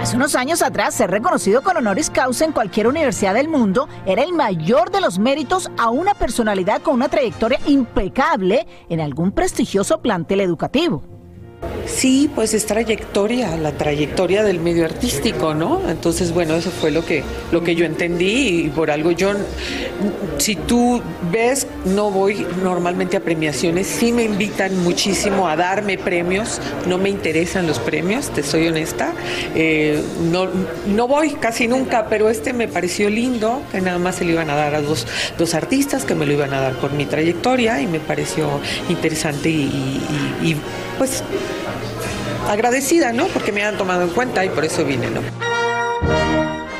Hace 0.00 0.16
unos 0.16 0.34
años 0.34 0.62
atrás, 0.62 0.94
ser 0.94 1.12
reconocido 1.12 1.62
con 1.62 1.76
honoris 1.76 2.10
causa 2.10 2.44
en 2.44 2.50
cualquier 2.50 2.88
universidad 2.88 3.34
del 3.34 3.46
mundo 3.46 3.88
era 4.04 4.24
el 4.24 4.32
mayor 4.32 4.90
de 4.90 5.00
los 5.00 5.20
méritos 5.20 5.70
a 5.78 5.90
una 5.90 6.14
personalidad 6.14 6.82
con 6.82 6.94
una 6.94 7.08
trayectoria 7.08 7.60
impecable 7.66 8.66
en 8.88 9.00
algún 9.00 9.30
prestigioso 9.30 10.02
plantel 10.02 10.40
educativo. 10.40 11.21
Sí, 11.86 12.30
pues 12.34 12.54
es 12.54 12.66
trayectoria, 12.66 13.56
la 13.56 13.72
trayectoria 13.72 14.42
del 14.42 14.60
medio 14.60 14.84
artístico, 14.84 15.54
¿no? 15.54 15.82
Entonces, 15.88 16.32
bueno, 16.32 16.54
eso 16.54 16.70
fue 16.70 16.90
lo 16.90 17.04
que, 17.04 17.22
lo 17.50 17.62
que 17.62 17.74
yo 17.74 17.84
entendí 17.84 18.64
y 18.64 18.68
por 18.70 18.90
algo 18.90 19.10
yo, 19.10 19.32
si 20.38 20.56
tú 20.56 21.02
ves, 21.30 21.66
no 21.84 22.10
voy 22.10 22.46
normalmente 22.62 23.16
a 23.16 23.20
premiaciones, 23.20 23.86
sí 23.86 24.12
me 24.12 24.24
invitan 24.24 24.76
muchísimo 24.82 25.48
a 25.48 25.56
darme 25.56 25.98
premios, 25.98 26.60
no 26.86 26.98
me 26.98 27.10
interesan 27.10 27.66
los 27.66 27.78
premios, 27.78 28.30
te 28.30 28.42
soy 28.42 28.68
honesta, 28.68 29.12
eh, 29.54 30.02
no, 30.30 30.48
no 30.86 31.08
voy 31.08 31.32
casi 31.32 31.68
nunca, 31.68 32.06
pero 32.08 32.30
este 32.30 32.52
me 32.52 32.68
pareció 32.68 33.10
lindo, 33.10 33.62
que 33.70 33.80
nada 33.80 33.98
más 33.98 34.16
se 34.16 34.24
lo 34.24 34.30
iban 34.30 34.50
a 34.50 34.56
dar 34.56 34.74
a 34.74 34.82
dos, 34.82 35.06
dos 35.36 35.54
artistas, 35.54 36.04
que 36.04 36.14
me 36.14 36.26
lo 36.26 36.32
iban 36.32 36.54
a 36.54 36.60
dar 36.60 36.74
por 36.74 36.92
mi 36.92 37.06
trayectoria 37.06 37.80
y 37.80 37.86
me 37.86 38.00
pareció 38.00 38.48
interesante 38.88 39.50
y 39.50 40.56
pues 40.98 41.22
agradecida, 42.48 43.12
¿no? 43.12 43.26
Porque 43.28 43.52
me 43.52 43.64
han 43.64 43.76
tomado 43.76 44.02
en 44.02 44.10
cuenta 44.10 44.44
y 44.44 44.48
por 44.48 44.64
eso 44.64 44.84
vine, 44.84 45.10
¿no? 45.10 45.20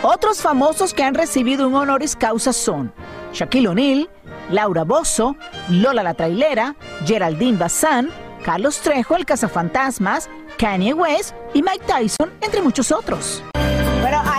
Otros 0.03 0.43
famosos 0.43 0.95
que 0.95 1.05
han 1.05 1.15
recibido 1.15 1.69
un 1.69 1.75
honoris 1.75 2.17
causa 2.17 2.53
son 2.53 2.93
Shaquille 3.33 3.69
O'Neal, 3.69 4.11
Laura 4.51 4.83
Bozo, 4.85 5.37
Lola 5.69 6.03
la 6.03 6.15
Trailera, 6.15 6.75
Geraldine 7.07 7.57
Bazán, 7.57 8.11
Carlos 8.45 8.81
Trejo, 8.81 9.17
el 9.17 9.25
cazafantasmas, 9.25 10.29
Kanye 10.59 10.93
West 10.93 11.35
y 11.55 11.63
Mike 11.63 11.85
Tyson, 11.87 12.33
entre 12.41 12.63
muchos 12.63 12.91
otros. 12.91 13.43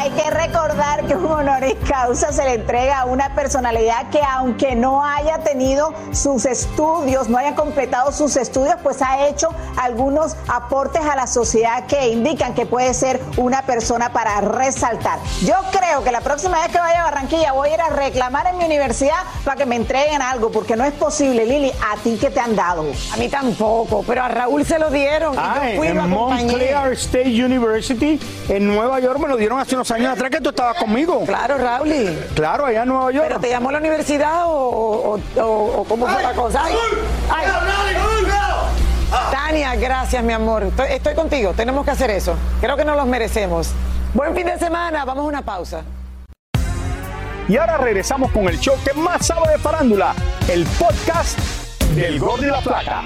Hay 0.03 0.11
que 0.11 0.29
recordar 0.29 1.05
que 1.07 1.15
un 1.15 1.31
honoris 1.31 1.77
causa 1.87 2.33
se 2.33 2.43
le 2.43 2.55
entrega 2.55 2.99
a 2.99 3.05
una 3.05 3.33
personalidad 3.35 4.09
que 4.09 4.19
aunque 4.21 4.75
no 4.75 5.01
haya 5.01 5.37
tenido 5.45 5.93
sus 6.11 6.45
estudios, 6.45 7.29
no 7.29 7.37
haya 7.37 7.55
completado 7.55 8.11
sus 8.11 8.35
estudios, 8.35 8.75
pues 8.83 9.01
ha 9.01 9.29
hecho 9.29 9.47
algunos 9.77 10.35
aportes 10.49 11.01
a 11.05 11.15
la 11.15 11.25
sociedad 11.25 11.85
que 11.85 12.09
indican 12.09 12.53
que 12.53 12.65
puede 12.65 12.93
ser 12.93 13.21
una 13.37 13.61
persona 13.61 14.11
para 14.11 14.41
resaltar. 14.41 15.19
Yo 15.45 15.55
creo 15.71 16.03
que 16.03 16.11
la 16.11 16.19
próxima 16.19 16.59
vez 16.59 16.69
que 16.73 16.79
vaya 16.79 16.99
a 16.99 17.03
Barranquilla 17.05 17.53
voy 17.53 17.69
a 17.69 17.73
ir 17.75 17.79
a 17.79 17.87
reclamar 17.87 18.47
en 18.47 18.57
mi 18.57 18.65
universidad 18.65 19.23
para 19.45 19.55
que 19.55 19.65
me 19.65 19.77
entreguen 19.77 20.21
algo, 20.21 20.51
porque 20.51 20.75
no 20.75 20.83
es 20.83 20.91
posible, 20.91 21.45
Lili, 21.45 21.71
a 21.71 21.95
ti 22.03 22.17
que 22.19 22.29
te 22.29 22.41
han 22.41 22.57
dado. 22.57 22.85
A 23.13 23.15
mí 23.15 23.29
tampoco, 23.29 24.03
pero 24.05 24.23
a 24.23 24.27
Raúl 24.27 24.65
se 24.65 24.77
lo 24.79 24.89
dieron. 24.89 25.33
Ah, 25.39 25.61
en 25.63 26.09
Montclair 26.09 26.91
State 26.91 27.45
University, 27.45 28.19
en 28.49 28.67
Nueva 28.67 28.99
York, 28.99 29.17
me 29.17 29.29
lo 29.29 29.37
dieron 29.37 29.61
hace 29.61 29.75
unos 29.75 29.89
años 29.91 29.92
atrás 30.01 30.29
que 30.29 30.41
tú 30.41 30.49
estabas 30.49 30.77
conmigo. 30.77 31.23
Claro, 31.25 31.57
Raúl. 31.57 32.17
Claro, 32.35 32.65
allá 32.65 32.83
en 32.83 32.89
Nueva 32.89 33.11
York. 33.11 33.25
¿Pero 33.27 33.39
te 33.39 33.49
llamó 33.49 33.71
la 33.71 33.79
universidad 33.79 34.43
o, 34.45 35.19
cómo 35.87 36.07
fue 36.07 36.23
la 36.23 36.33
cosa? 36.33 36.63
Tania, 39.31 39.75
gracias, 39.75 40.23
mi 40.23 40.33
amor. 40.33 40.71
Estoy, 40.89 41.13
contigo, 41.13 41.53
tenemos 41.55 41.85
que 41.85 41.91
hacer 41.91 42.09
eso. 42.09 42.35
Creo 42.61 42.75
que 42.75 42.85
nos 42.85 42.97
los 42.97 43.05
merecemos. 43.05 43.71
Buen 44.13 44.35
fin 44.35 44.47
de 44.47 44.57
semana, 44.57 45.05
vamos 45.05 45.25
a 45.25 45.27
una 45.27 45.41
pausa. 45.41 45.81
Y 47.47 47.57
ahora 47.57 47.77
regresamos 47.77 48.31
con 48.31 48.47
el 48.47 48.59
show 48.59 48.75
que 48.85 48.93
más 48.93 49.25
sabe 49.27 49.51
de 49.51 49.57
farándula, 49.57 50.15
el 50.47 50.65
podcast 50.79 51.37
del 51.95 52.19
Gol 52.19 52.41
de 52.41 52.47
la 52.47 52.61
Plata. 52.61 53.03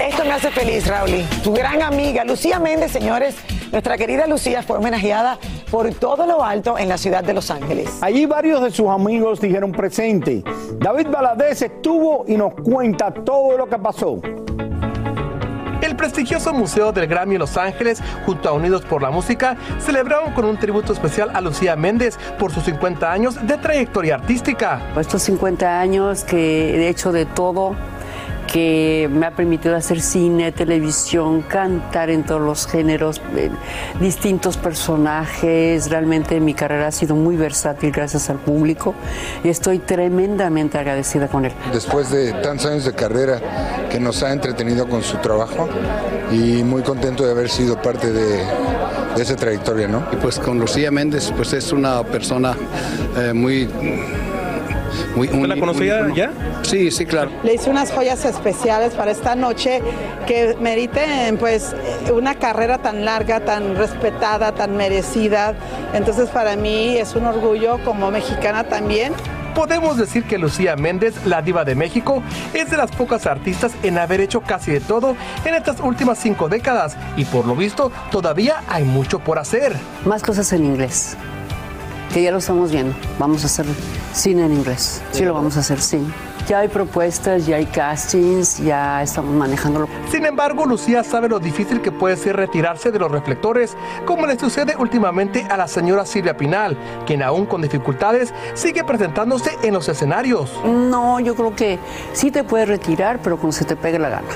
Esto 0.00 0.24
me 0.24 0.32
hace 0.32 0.50
feliz, 0.50 0.86
Raúl. 0.86 1.24
Tu 1.42 1.52
gran 1.52 1.82
amiga, 1.82 2.24
Lucía 2.24 2.58
Méndez, 2.58 2.92
señores. 2.92 3.34
Nuestra 3.72 3.96
querida 3.96 4.26
Lucía 4.26 4.62
fue 4.62 4.78
homenajeada 4.78 5.38
por 5.70 5.92
todo 5.94 6.26
lo 6.26 6.44
alto 6.44 6.78
en 6.78 6.88
la 6.88 6.98
ciudad 6.98 7.24
de 7.24 7.34
Los 7.34 7.50
Ángeles. 7.50 7.90
Allí 8.00 8.26
varios 8.26 8.62
de 8.62 8.70
sus 8.70 8.88
amigos 8.88 9.40
dijeron 9.40 9.72
presente. 9.72 10.42
David 10.78 11.08
Baladés 11.08 11.62
estuvo 11.62 12.24
y 12.28 12.36
nos 12.36 12.54
cuenta 12.54 13.12
todo 13.12 13.56
lo 13.56 13.66
que 13.66 13.78
pasó. 13.78 14.20
El 15.80 15.96
prestigioso 15.96 16.52
Museo 16.52 16.92
del 16.92 17.06
Grammy 17.06 17.36
en 17.36 17.40
Los 17.40 17.56
Ángeles, 17.56 18.02
junto 18.26 18.48
a 18.48 18.52
Unidos 18.52 18.82
por 18.84 19.00
la 19.00 19.10
Música, 19.10 19.56
celebraron 19.78 20.32
con 20.32 20.44
un 20.44 20.58
tributo 20.58 20.92
especial 20.92 21.30
a 21.34 21.40
Lucía 21.40 21.76
Méndez 21.76 22.18
por 22.38 22.52
sus 22.52 22.64
50 22.64 23.10
años 23.10 23.46
de 23.46 23.56
trayectoria 23.58 24.16
artística. 24.16 24.80
Estos 24.98 25.22
50 25.22 25.80
años 25.80 26.24
que 26.24 26.76
he 26.76 26.88
hecho 26.88 27.12
de 27.12 27.26
todo 27.26 27.76
que 28.50 29.08
me 29.12 29.26
ha 29.26 29.30
permitido 29.30 29.76
hacer 29.76 30.00
cine, 30.00 30.50
televisión, 30.52 31.42
cantar 31.42 32.10
en 32.10 32.24
todos 32.24 32.40
los 32.40 32.66
géneros, 32.66 33.20
eh, 33.36 33.50
distintos 34.00 34.56
personajes. 34.56 35.90
Realmente 35.90 36.40
mi 36.40 36.54
carrera 36.54 36.88
ha 36.88 36.92
sido 36.92 37.14
muy 37.14 37.36
versátil 37.36 37.92
gracias 37.92 38.30
al 38.30 38.38
público 38.38 38.94
y 39.44 39.48
estoy 39.48 39.78
tremendamente 39.78 40.78
agradecida 40.78 41.28
con 41.28 41.44
él. 41.44 41.52
Después 41.72 42.10
de 42.10 42.32
tantos 42.32 42.66
años 42.66 42.84
de 42.84 42.94
carrera 42.94 43.40
que 43.90 44.00
nos 44.00 44.22
ha 44.22 44.32
entretenido 44.32 44.88
con 44.88 45.02
su 45.02 45.18
trabajo 45.18 45.68
y 46.32 46.62
muy 46.64 46.82
contento 46.82 47.24
de 47.24 47.32
haber 47.32 47.50
sido 47.50 47.80
parte 47.80 48.12
de, 48.12 48.42
esa 49.18 49.34
trayectoria, 49.34 49.88
¿no? 49.88 50.06
Y 50.12 50.16
pues 50.16 50.38
con 50.38 50.60
Lucía 50.60 50.92
Méndez, 50.92 51.32
pues 51.36 51.52
es 51.52 51.72
una 51.72 52.04
persona 52.04 52.56
eh, 53.16 53.32
muy 53.32 53.68
muy, 55.14 55.28
¿La 55.46 55.56
conocía 55.56 56.06
ya? 56.14 56.30
Sí, 56.62 56.90
sí, 56.90 57.06
claro. 57.06 57.30
Le 57.42 57.54
hice 57.54 57.70
unas 57.70 57.90
joyas 57.90 58.24
especiales 58.24 58.94
para 58.94 59.10
esta 59.10 59.34
noche 59.34 59.82
que 60.26 60.56
meriten 60.60 61.36
pues 61.38 61.74
una 62.12 62.34
carrera 62.34 62.78
tan 62.78 63.04
larga, 63.04 63.40
tan 63.40 63.76
respetada, 63.76 64.52
tan 64.52 64.76
merecida. 64.76 65.54
Entonces 65.92 66.28
para 66.30 66.56
mí 66.56 66.96
es 66.96 67.14
un 67.14 67.26
orgullo 67.26 67.78
como 67.84 68.10
mexicana 68.10 68.64
también 68.64 69.12
podemos 69.58 69.96
decir 69.96 70.22
que 70.22 70.38
Lucía 70.38 70.76
Méndez, 70.76 71.26
la 71.26 71.42
diva 71.42 71.64
de 71.64 71.74
México, 71.74 72.22
es 72.54 72.70
de 72.70 72.76
las 72.76 72.92
pocas 72.92 73.26
artistas 73.26 73.72
en 73.82 73.98
haber 73.98 74.20
hecho 74.20 74.40
casi 74.40 74.70
de 74.70 74.78
todo 74.78 75.16
en 75.44 75.52
estas 75.52 75.80
últimas 75.80 76.18
cinco 76.18 76.48
décadas 76.48 76.96
y 77.16 77.24
por 77.24 77.44
lo 77.44 77.56
visto 77.56 77.90
todavía 78.12 78.62
hay 78.68 78.84
mucho 78.84 79.18
por 79.18 79.36
hacer. 79.36 79.74
Más 80.04 80.22
cosas 80.22 80.52
en 80.52 80.64
inglés 80.64 81.16
que 82.12 82.22
ya 82.22 82.30
lo 82.30 82.38
estamos 82.38 82.72
viendo. 82.72 82.94
Vamos 83.18 83.42
a 83.44 83.46
hacer 83.46 83.66
cine 84.12 84.46
en 84.46 84.52
inglés. 84.52 85.02
Sí, 85.12 85.24
lo 85.24 85.34
vamos 85.34 85.56
a 85.56 85.60
hacer, 85.60 85.80
sí. 85.80 86.00
Ya 86.48 86.60
hay 86.60 86.68
propuestas, 86.68 87.46
ya 87.46 87.56
hay 87.56 87.66
castings, 87.66 88.58
ya 88.58 89.02
estamos 89.02 89.34
manejándolo. 89.34 89.86
Sin 90.10 90.24
embargo, 90.24 90.64
Lucía 90.64 91.04
sabe 91.04 91.28
lo 91.28 91.38
difícil 91.38 91.82
que 91.82 91.92
puede 91.92 92.16
ser 92.16 92.36
retirarse 92.36 92.90
de 92.90 92.98
los 92.98 93.10
reflectores, 93.10 93.76
como 94.06 94.26
le 94.26 94.38
sucede 94.38 94.74
últimamente 94.78 95.46
a 95.50 95.58
la 95.58 95.68
señora 95.68 96.06
Silvia 96.06 96.38
Pinal, 96.38 96.76
quien 97.06 97.22
aún 97.22 97.44
con 97.44 97.60
dificultades 97.60 98.32
sigue 98.54 98.82
presentándose 98.82 99.58
en 99.62 99.74
los 99.74 99.90
escenarios. 99.90 100.50
No, 100.64 101.20
yo 101.20 101.34
creo 101.34 101.54
que 101.54 101.78
sí 102.14 102.30
te 102.30 102.44
puedes 102.44 102.66
retirar, 102.66 103.20
pero 103.22 103.36
cuando 103.36 103.52
se 103.52 103.66
te 103.66 103.76
pegue 103.76 103.98
la 103.98 104.08
gana. 104.08 104.28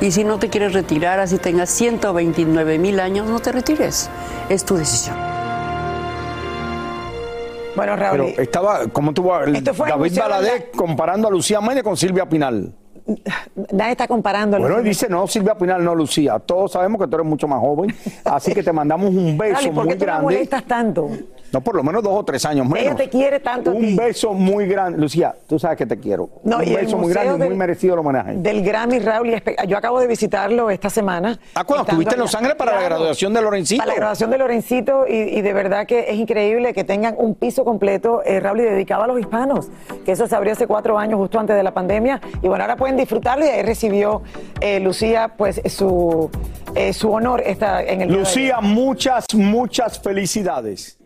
Y 0.00 0.10
si 0.10 0.24
no 0.24 0.40
te 0.40 0.50
quieres 0.50 0.72
retirar, 0.72 1.20
así 1.20 1.38
tengas 1.38 1.70
129 1.70 2.78
mil 2.78 2.98
años, 2.98 3.28
no 3.28 3.38
te 3.38 3.52
retires. 3.52 4.10
Es 4.48 4.64
tu 4.64 4.76
decisión. 4.76 5.16
Bueno, 7.76 7.96
Raúl. 7.96 8.26
Pero 8.30 8.42
estaba, 8.42 8.86
¿cómo 8.88 9.12
tuvo 9.12 9.32
David 9.38 10.18
Baladés 10.18 10.64
comparando 10.74 11.28
a 11.28 11.30
Lucía 11.30 11.60
Méndez 11.60 11.84
con 11.84 11.96
Silvia 11.96 12.28
Pinal? 12.28 12.72
Nadie 13.72 13.92
está 13.92 14.08
comparando. 14.08 14.58
Bueno, 14.58 14.82
dice 14.82 15.08
no, 15.08 15.28
Silvia 15.28 15.54
Pinal, 15.54 15.84
no, 15.84 15.94
Lucía. 15.94 16.40
Todos 16.40 16.72
sabemos 16.72 17.00
que 17.00 17.06
tú 17.06 17.14
eres 17.16 17.26
mucho 17.26 17.46
más 17.46 17.60
joven, 17.60 17.94
así 18.24 18.52
que 18.52 18.62
te 18.64 18.72
mandamos 18.72 19.10
un 19.10 19.38
beso 19.38 19.70
¿por 19.70 19.84
qué 19.86 19.94
muy 19.94 19.96
grande. 19.96 20.22
molestas 20.24 20.64
tanto? 20.64 21.10
No, 21.52 21.60
por 21.60 21.74
lo 21.74 21.82
menos 21.82 22.02
dos 22.02 22.12
o 22.14 22.24
tres 22.24 22.44
años 22.44 22.66
menos. 22.66 22.86
Ella 22.86 22.96
te 22.96 23.08
quiere 23.08 23.40
tanto. 23.40 23.70
Un 23.72 23.96
beso 23.96 24.32
muy 24.32 24.66
grande. 24.66 24.98
Lucía, 24.98 25.34
tú 25.46 25.58
sabes 25.58 25.76
que 25.78 25.86
te 25.86 25.98
quiero. 25.98 26.28
un 26.42 26.58
beso 26.58 26.98
muy 26.98 27.12
grande 27.12 27.46
y 27.46 27.48
muy 27.48 27.56
merecido 27.56 27.94
el 27.94 28.00
homenaje. 28.00 28.34
Del 28.36 28.62
Grammy, 28.62 28.98
Raúl. 28.98 29.42
Yo 29.66 29.76
acabo 29.76 30.00
de 30.00 30.06
visitarlo 30.06 30.70
esta 30.70 30.90
semana. 30.90 31.38
Ah, 31.54 31.64
cuando 31.64 31.84
estuviste 31.84 32.14
en 32.14 32.20
Los 32.20 32.34
Ángeles 32.34 32.56
para 32.56 32.74
la 32.74 32.82
graduación 32.82 33.32
de 33.32 33.42
Lorencito. 33.42 33.80
Para 33.80 33.92
la 33.92 33.96
graduación 33.96 34.30
de 34.30 34.38
Lorencito 34.38 35.06
y, 35.06 35.40
de 35.40 35.52
verdad 35.52 35.86
que 35.86 36.06
es 36.08 36.16
increíble 36.16 36.72
que 36.72 36.84
tengan 36.84 37.14
un 37.18 37.34
piso 37.34 37.64
completo, 37.64 38.22
eh, 38.24 38.40
Raúl, 38.40 38.60
y 38.60 38.64
dedicado 38.64 39.04
a 39.04 39.06
los 39.06 39.18
hispanos. 39.18 39.68
Que 40.04 40.12
eso 40.12 40.26
se 40.26 40.34
abrió 40.34 40.52
hace 40.52 40.66
cuatro 40.66 40.98
años, 40.98 41.18
justo 41.18 41.38
antes 41.38 41.56
de 41.56 41.62
la 41.62 41.72
pandemia. 41.72 42.20
Y 42.42 42.48
bueno, 42.48 42.64
ahora 42.64 42.76
pueden 42.76 42.96
disfrutarlo 42.96 43.44
y 43.44 43.48
ahí 43.48 43.62
recibió 43.62 44.22
eh, 44.60 44.80
Lucía, 44.80 45.32
pues, 45.36 45.60
su, 45.66 46.30
eh, 46.74 46.92
su 46.92 47.10
honor 47.10 47.42
está 47.44 47.82
en 47.82 48.02
el 48.02 48.12
Lucía, 48.12 48.60
muchas, 48.60 49.26
muchas 49.34 49.98
felicidades. 50.00 50.98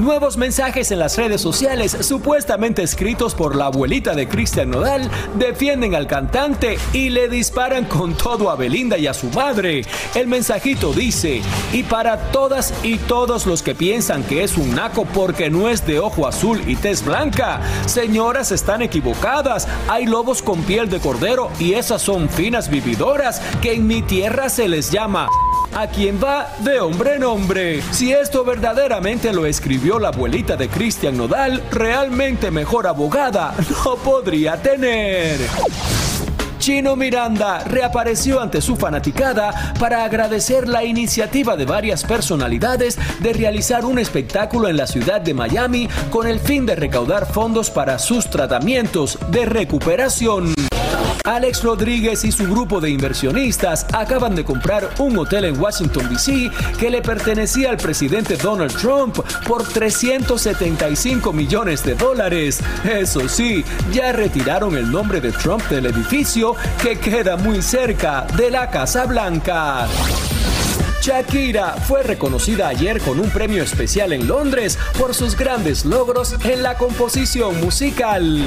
Nuevos 0.00 0.38
mensajes 0.38 0.90
en 0.92 0.98
las 0.98 1.18
redes 1.18 1.42
sociales, 1.42 1.94
supuestamente 2.00 2.82
escritos 2.82 3.34
por 3.34 3.54
la 3.54 3.66
abuelita 3.66 4.14
de 4.14 4.26
Cristian 4.26 4.70
Nodal, 4.70 5.10
defienden 5.34 5.94
al 5.94 6.06
cantante 6.06 6.78
y 6.94 7.10
le 7.10 7.28
disparan 7.28 7.84
con 7.84 8.14
todo 8.14 8.48
a 8.48 8.56
Belinda 8.56 8.96
y 8.96 9.06
a 9.06 9.12
su 9.12 9.28
madre. 9.28 9.82
El 10.14 10.26
mensajito 10.26 10.94
dice, 10.94 11.42
y 11.74 11.82
para 11.82 12.30
todas 12.30 12.72
y 12.82 12.96
todos 12.96 13.44
los 13.44 13.62
que 13.62 13.74
piensan 13.74 14.22
que 14.22 14.42
es 14.42 14.56
un 14.56 14.74
naco 14.74 15.04
porque 15.04 15.50
no 15.50 15.68
es 15.68 15.86
de 15.86 15.98
ojo 15.98 16.26
azul 16.26 16.62
y 16.66 16.76
tez 16.76 17.04
blanca, 17.04 17.60
señoras 17.84 18.52
están 18.52 18.80
equivocadas, 18.80 19.68
hay 19.86 20.06
lobos 20.06 20.40
con 20.40 20.62
piel 20.62 20.88
de 20.88 21.00
cordero 21.00 21.50
y 21.58 21.74
esas 21.74 22.00
son 22.00 22.30
finas 22.30 22.70
vividoras 22.70 23.42
que 23.60 23.74
en 23.74 23.86
mi 23.86 24.00
tierra 24.00 24.48
se 24.48 24.66
les 24.66 24.90
llama 24.90 25.28
a 25.74 25.86
quien 25.86 26.22
va 26.22 26.54
de 26.58 26.80
hombre 26.80 27.14
en 27.14 27.24
hombre. 27.24 27.82
Si 27.90 28.12
esto 28.12 28.44
verdaderamente 28.44 29.32
lo 29.32 29.46
escribió 29.46 29.98
la 29.98 30.08
abuelita 30.08 30.56
de 30.56 30.68
Cristian 30.68 31.16
Nodal, 31.16 31.62
realmente 31.70 32.50
mejor 32.50 32.86
abogada 32.86 33.54
no 33.84 33.96
podría 33.96 34.60
tener. 34.60 35.38
Chino 36.60 36.94
Miranda 36.94 37.64
reapareció 37.64 38.38
ante 38.38 38.60
su 38.60 38.76
fanaticada 38.76 39.72
para 39.80 40.04
agradecer 40.04 40.68
la 40.68 40.84
iniciativa 40.84 41.56
de 41.56 41.64
varias 41.64 42.04
personalidades 42.04 42.98
de 43.20 43.32
realizar 43.32 43.86
un 43.86 43.98
espectáculo 43.98 44.68
en 44.68 44.76
la 44.76 44.86
ciudad 44.86 45.22
de 45.22 45.32
Miami 45.32 45.88
con 46.10 46.28
el 46.28 46.38
fin 46.38 46.66
de 46.66 46.76
recaudar 46.76 47.32
fondos 47.32 47.70
para 47.70 47.98
sus 47.98 48.28
tratamientos 48.28 49.18
de 49.30 49.46
recuperación. 49.46 50.69
Alex 51.30 51.62
Rodríguez 51.62 52.24
y 52.24 52.32
su 52.32 52.42
grupo 52.48 52.80
de 52.80 52.90
inversionistas 52.90 53.86
acaban 53.92 54.34
de 54.34 54.44
comprar 54.44 54.90
un 54.98 55.16
hotel 55.16 55.44
en 55.44 55.60
Washington, 55.60 56.08
D.C. 56.10 56.50
que 56.76 56.90
le 56.90 57.02
pertenecía 57.02 57.70
al 57.70 57.76
presidente 57.76 58.36
Donald 58.36 58.74
Trump 58.74 59.16
por 59.46 59.62
375 59.62 61.32
millones 61.32 61.84
de 61.84 61.94
dólares. 61.94 62.58
Eso 62.84 63.28
sí, 63.28 63.64
ya 63.92 64.10
retiraron 64.10 64.76
el 64.76 64.90
nombre 64.90 65.20
de 65.20 65.30
Trump 65.30 65.62
del 65.68 65.86
edificio 65.86 66.56
que 66.82 66.98
queda 66.98 67.36
muy 67.36 67.62
cerca 67.62 68.26
de 68.36 68.50
la 68.50 68.68
Casa 68.68 69.06
Blanca. 69.06 69.86
Shakira 71.00 71.76
fue 71.76 72.02
reconocida 72.02 72.66
ayer 72.66 73.00
con 73.00 73.20
un 73.20 73.30
premio 73.30 73.62
especial 73.62 74.12
en 74.12 74.26
Londres 74.26 74.80
por 74.98 75.14
sus 75.14 75.36
grandes 75.36 75.84
logros 75.84 76.34
en 76.42 76.64
la 76.64 76.76
composición 76.76 77.60
musical. 77.60 78.44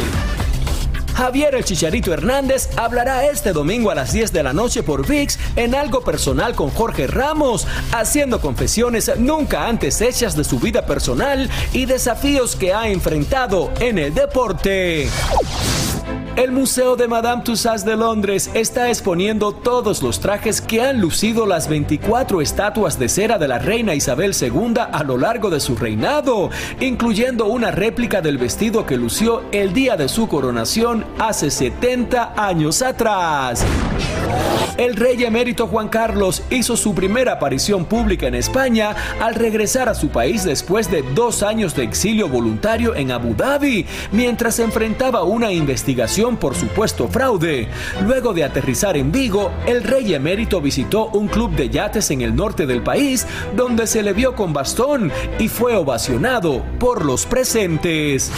Javier 1.16 1.56
el 1.56 1.64
Chicharito 1.64 2.12
Hernández 2.12 2.70
hablará 2.76 3.26
este 3.26 3.54
domingo 3.54 3.92
a 3.92 3.96
las 3.96 4.14
10 4.14 4.34
de 4.34 4.44
la 4.44 4.54
noche 4.54 4.84
por 4.84 5.08
VIX 5.08 5.38
en 5.56 5.76
algo 5.76 6.02
personal 6.02 6.56
con 6.56 6.70
Jorge 6.72 7.08
Ramos, 7.08 7.68
haciendo 7.92 8.42
confesiones 8.42 9.12
nunca 9.18 9.68
antes 9.68 10.02
hechas 10.02 10.36
de 10.36 10.44
su 10.44 10.60
vida 10.60 10.86
personal 10.86 11.50
y 11.72 11.86
desafíos 11.86 12.56
que 12.56 12.74
ha 12.74 12.88
enfrentado 12.88 13.72
en 13.80 14.00
el 14.00 14.14
deporte. 14.14 15.08
El 16.36 16.52
Museo 16.52 16.96
de 16.96 17.08
Madame 17.08 17.44
Tussauds 17.44 17.86
de 17.86 17.96
Londres 17.96 18.50
está 18.56 18.90
exponiendo 18.90 19.52
todos 19.52 20.02
los 20.02 20.20
trajes 20.20 20.62
que 20.62 20.82
han 20.82 21.00
lucido 21.00 21.46
las 21.46 21.68
24 21.68 22.42
estatuas 22.42 22.98
de 22.98 23.08
cera 23.08 23.38
de 23.38 23.48
la 23.48 23.60
reina 23.60 23.94
Isabel 23.94 24.34
II 24.40 24.74
a 24.92 25.04
lo 25.04 25.20
largo 25.20 25.52
de 25.52 25.60
su 25.60 25.76
reinado, 25.76 26.50
incluyendo 26.80 27.46
una 27.46 27.70
réplica 27.70 28.22
del 28.22 28.40
vestido 28.40 28.84
que 28.88 28.98
lució 28.98 29.44
el 29.52 29.74
día 29.74 29.96
de 29.96 30.10
su 30.10 30.28
coronación 30.28 31.06
hace 31.20 31.52
70 31.52 32.34
años 32.36 32.82
atrás. 32.82 33.64
El 34.78 34.96
rey 34.96 35.24
emérito 35.24 35.68
Juan 35.68 35.88
Carlos 35.88 36.42
hizo 36.50 36.76
su 36.76 36.96
primera 36.96 37.34
aparición 37.34 37.86
pública 37.86 38.26
en 38.26 38.34
España 38.34 38.96
al 39.22 39.36
regresar 39.36 39.88
a 39.88 39.94
su 39.94 40.10
país 40.10 40.44
después 40.44 40.90
de 40.90 41.04
dos 41.14 41.44
años 41.44 41.76
de 41.76 41.84
exilio 41.84 42.28
voluntario 42.28 42.96
en 42.96 43.12
Abu 43.12 43.36
Dhabi, 43.36 43.86
mientras 44.12 44.58
enfrentaba 44.58 45.24
una 45.24 45.52
investigación 45.52 46.23
por 46.32 46.56
supuesto 46.56 47.08
fraude. 47.08 47.68
Luego 48.06 48.34
de 48.34 48.46
aterrizar 48.46 48.96
en 48.96 49.12
Vigo, 49.12 49.52
el 49.68 49.84
rey 49.84 50.14
emérito 50.14 50.62
visitó 50.62 51.08
un 51.08 51.28
club 51.28 51.52
de 51.52 51.70
yates 51.70 52.12
en 52.12 52.22
el 52.22 52.36
norte 52.36 52.66
del 52.66 52.82
país, 52.82 53.28
donde 53.56 53.88
se 53.88 54.02
le 54.02 54.14
vio 54.14 54.34
con 54.34 54.54
bastón 54.54 55.12
y 55.38 55.50
fue 55.50 55.76
ovacionado 55.76 56.64
por 56.80 57.04
los 57.06 57.26
presentes. 57.26 58.32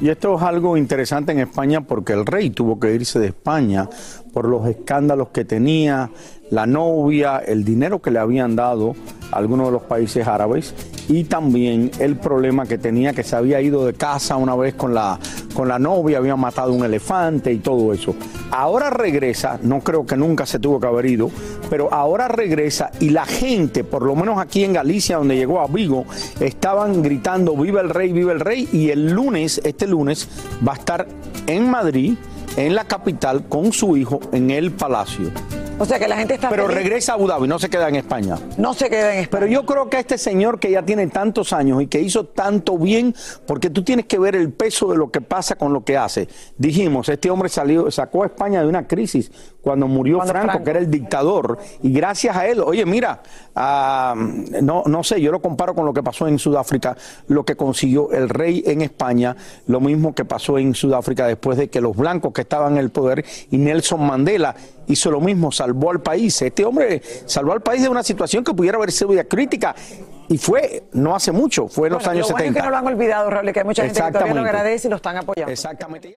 Y 0.00 0.10
esto 0.10 0.36
es 0.36 0.42
algo 0.42 0.76
interesante 0.76 1.32
en 1.32 1.40
España 1.40 1.80
porque 1.80 2.12
el 2.12 2.24
rey 2.24 2.50
tuvo 2.50 2.78
que 2.78 2.94
irse 2.94 3.18
de 3.18 3.28
España 3.28 3.88
por 4.36 4.48
los 4.48 4.68
escándalos 4.68 5.28
que 5.28 5.46
tenía, 5.46 6.10
la 6.50 6.66
novia, 6.66 7.38
el 7.38 7.64
dinero 7.64 8.02
que 8.02 8.10
le 8.10 8.18
habían 8.18 8.54
dado 8.54 8.94
algunos 9.32 9.68
de 9.68 9.72
los 9.72 9.82
países 9.84 10.28
árabes 10.28 10.74
y 11.08 11.24
también 11.24 11.90
el 12.00 12.16
problema 12.16 12.66
que 12.66 12.76
tenía 12.76 13.14
que 13.14 13.22
se 13.22 13.34
había 13.34 13.62
ido 13.62 13.86
de 13.86 13.94
casa 13.94 14.36
una 14.36 14.54
vez 14.54 14.74
con 14.74 14.92
la, 14.92 15.18
con 15.54 15.68
la 15.68 15.78
novia, 15.78 16.18
había 16.18 16.36
matado 16.36 16.74
un 16.74 16.84
elefante 16.84 17.50
y 17.50 17.60
todo 17.60 17.94
eso. 17.94 18.14
Ahora 18.50 18.90
regresa, 18.90 19.58
no 19.62 19.80
creo 19.80 20.04
que 20.04 20.18
nunca 20.18 20.44
se 20.44 20.58
tuvo 20.58 20.78
que 20.80 20.86
haber 20.86 21.06
ido, 21.06 21.30
pero 21.70 21.90
ahora 21.90 22.28
regresa 22.28 22.90
y 23.00 23.08
la 23.08 23.24
gente, 23.24 23.84
por 23.84 24.02
lo 24.02 24.14
menos 24.14 24.38
aquí 24.38 24.64
en 24.64 24.74
Galicia, 24.74 25.16
donde 25.16 25.36
llegó 25.36 25.60
a 25.60 25.66
Vigo, 25.66 26.04
estaban 26.40 27.02
gritando 27.02 27.56
viva 27.56 27.80
el 27.80 27.88
rey, 27.88 28.12
viva 28.12 28.32
el 28.32 28.40
rey 28.40 28.68
y 28.70 28.90
el 28.90 29.12
lunes, 29.12 29.62
este 29.64 29.86
lunes, 29.86 30.28
va 30.62 30.74
a 30.74 30.76
estar 30.76 31.08
en 31.46 31.70
Madrid 31.70 32.16
en 32.56 32.74
la 32.74 32.84
capital 32.84 33.48
con 33.48 33.72
su 33.72 33.96
hijo 33.96 34.20
en 34.32 34.50
el 34.50 34.72
palacio. 34.72 35.30
O 35.78 35.84
sea 35.84 35.98
que 35.98 36.08
la 36.08 36.16
gente 36.16 36.34
está. 36.34 36.48
Pero 36.48 36.68
regresa 36.68 37.12
a 37.12 37.14
Abu 37.16 37.26
Dhabi, 37.26 37.46
no 37.46 37.58
se 37.58 37.68
queda 37.68 37.88
en 37.88 37.96
España. 37.96 38.38
No 38.56 38.72
se 38.72 38.88
queda 38.88 39.12
en 39.14 39.20
España. 39.20 39.40
Pero 39.40 39.52
yo 39.52 39.66
creo 39.66 39.90
que 39.90 39.98
este 39.98 40.16
señor 40.16 40.58
que 40.58 40.70
ya 40.70 40.82
tiene 40.82 41.06
tantos 41.08 41.52
años 41.52 41.82
y 41.82 41.86
que 41.86 42.00
hizo 42.00 42.24
tanto 42.24 42.78
bien, 42.78 43.14
porque 43.46 43.68
tú 43.68 43.84
tienes 43.84 44.06
que 44.06 44.18
ver 44.18 44.36
el 44.36 44.52
peso 44.52 44.90
de 44.90 44.96
lo 44.96 45.10
que 45.10 45.20
pasa 45.20 45.56
con 45.56 45.74
lo 45.74 45.84
que 45.84 45.98
hace. 45.98 46.28
Dijimos, 46.56 47.10
este 47.10 47.30
hombre 47.30 47.50
salió, 47.50 47.90
sacó 47.90 48.22
a 48.22 48.26
España 48.26 48.62
de 48.62 48.68
una 48.68 48.86
crisis 48.86 49.30
cuando 49.66 49.88
murió 49.88 50.20
Franco, 50.20 50.62
que 50.62 50.70
era 50.70 50.78
el 50.78 50.88
dictador, 50.88 51.58
y 51.82 51.92
gracias 51.92 52.36
a 52.36 52.46
él, 52.46 52.60
oye, 52.60 52.86
mira, 52.86 53.20
ah, 53.56 54.14
no, 54.62 54.84
no 54.86 55.02
sé, 55.02 55.20
yo 55.20 55.32
lo 55.32 55.42
comparo 55.42 55.74
con 55.74 55.84
lo 55.84 55.92
que 55.92 56.04
pasó 56.04 56.28
en 56.28 56.38
Sudáfrica, 56.38 56.96
lo 57.26 57.44
que 57.44 57.56
consiguió 57.56 58.12
el 58.12 58.28
rey 58.28 58.62
en 58.64 58.82
España, 58.82 59.34
lo 59.66 59.80
mismo 59.80 60.14
que 60.14 60.24
pasó 60.24 60.56
en 60.58 60.72
Sudáfrica 60.72 61.26
después 61.26 61.58
de 61.58 61.68
que 61.68 61.80
los 61.80 61.96
blancos 61.96 62.32
que 62.32 62.42
estaban 62.42 62.74
en 62.74 62.78
el 62.78 62.90
poder 62.90 63.24
y 63.50 63.58
Nelson 63.58 64.06
Mandela 64.06 64.54
hizo 64.86 65.10
lo 65.10 65.20
mismo, 65.20 65.50
salvó 65.50 65.90
al 65.90 66.00
país. 66.00 66.40
Este 66.42 66.64
hombre 66.64 67.02
salvó 67.24 67.52
al 67.52 67.60
país 67.60 67.82
de 67.82 67.88
una 67.88 68.04
situación 68.04 68.44
que 68.44 68.54
pudiera 68.54 68.76
haber 68.76 68.92
sido 68.92 69.10
crítica. 69.28 69.74
Y 70.28 70.38
fue 70.38 70.84
no 70.92 71.14
hace 71.14 71.30
mucho, 71.30 71.68
fue 71.68 71.88
en 71.88 71.94
los 71.94 72.06
años 72.06 72.28
lo 72.30 72.36
70. 72.36 72.46
es 72.46 72.56
que 72.56 72.62
no 72.62 72.70
lo 72.70 72.76
han 72.76 72.86
olvidado, 72.86 73.30
Raúl, 73.30 73.52
que 73.52 73.60
hay 73.60 73.64
mucha 73.64 73.84
gente 73.84 74.00
que 74.00 74.12
todavía 74.12 74.34
lo 74.34 74.40
agradece 74.40 74.88
y 74.88 74.90
lo 74.90 74.96
están 74.96 75.16
apoyando. 75.16 75.52
Exactamente. 75.52 76.16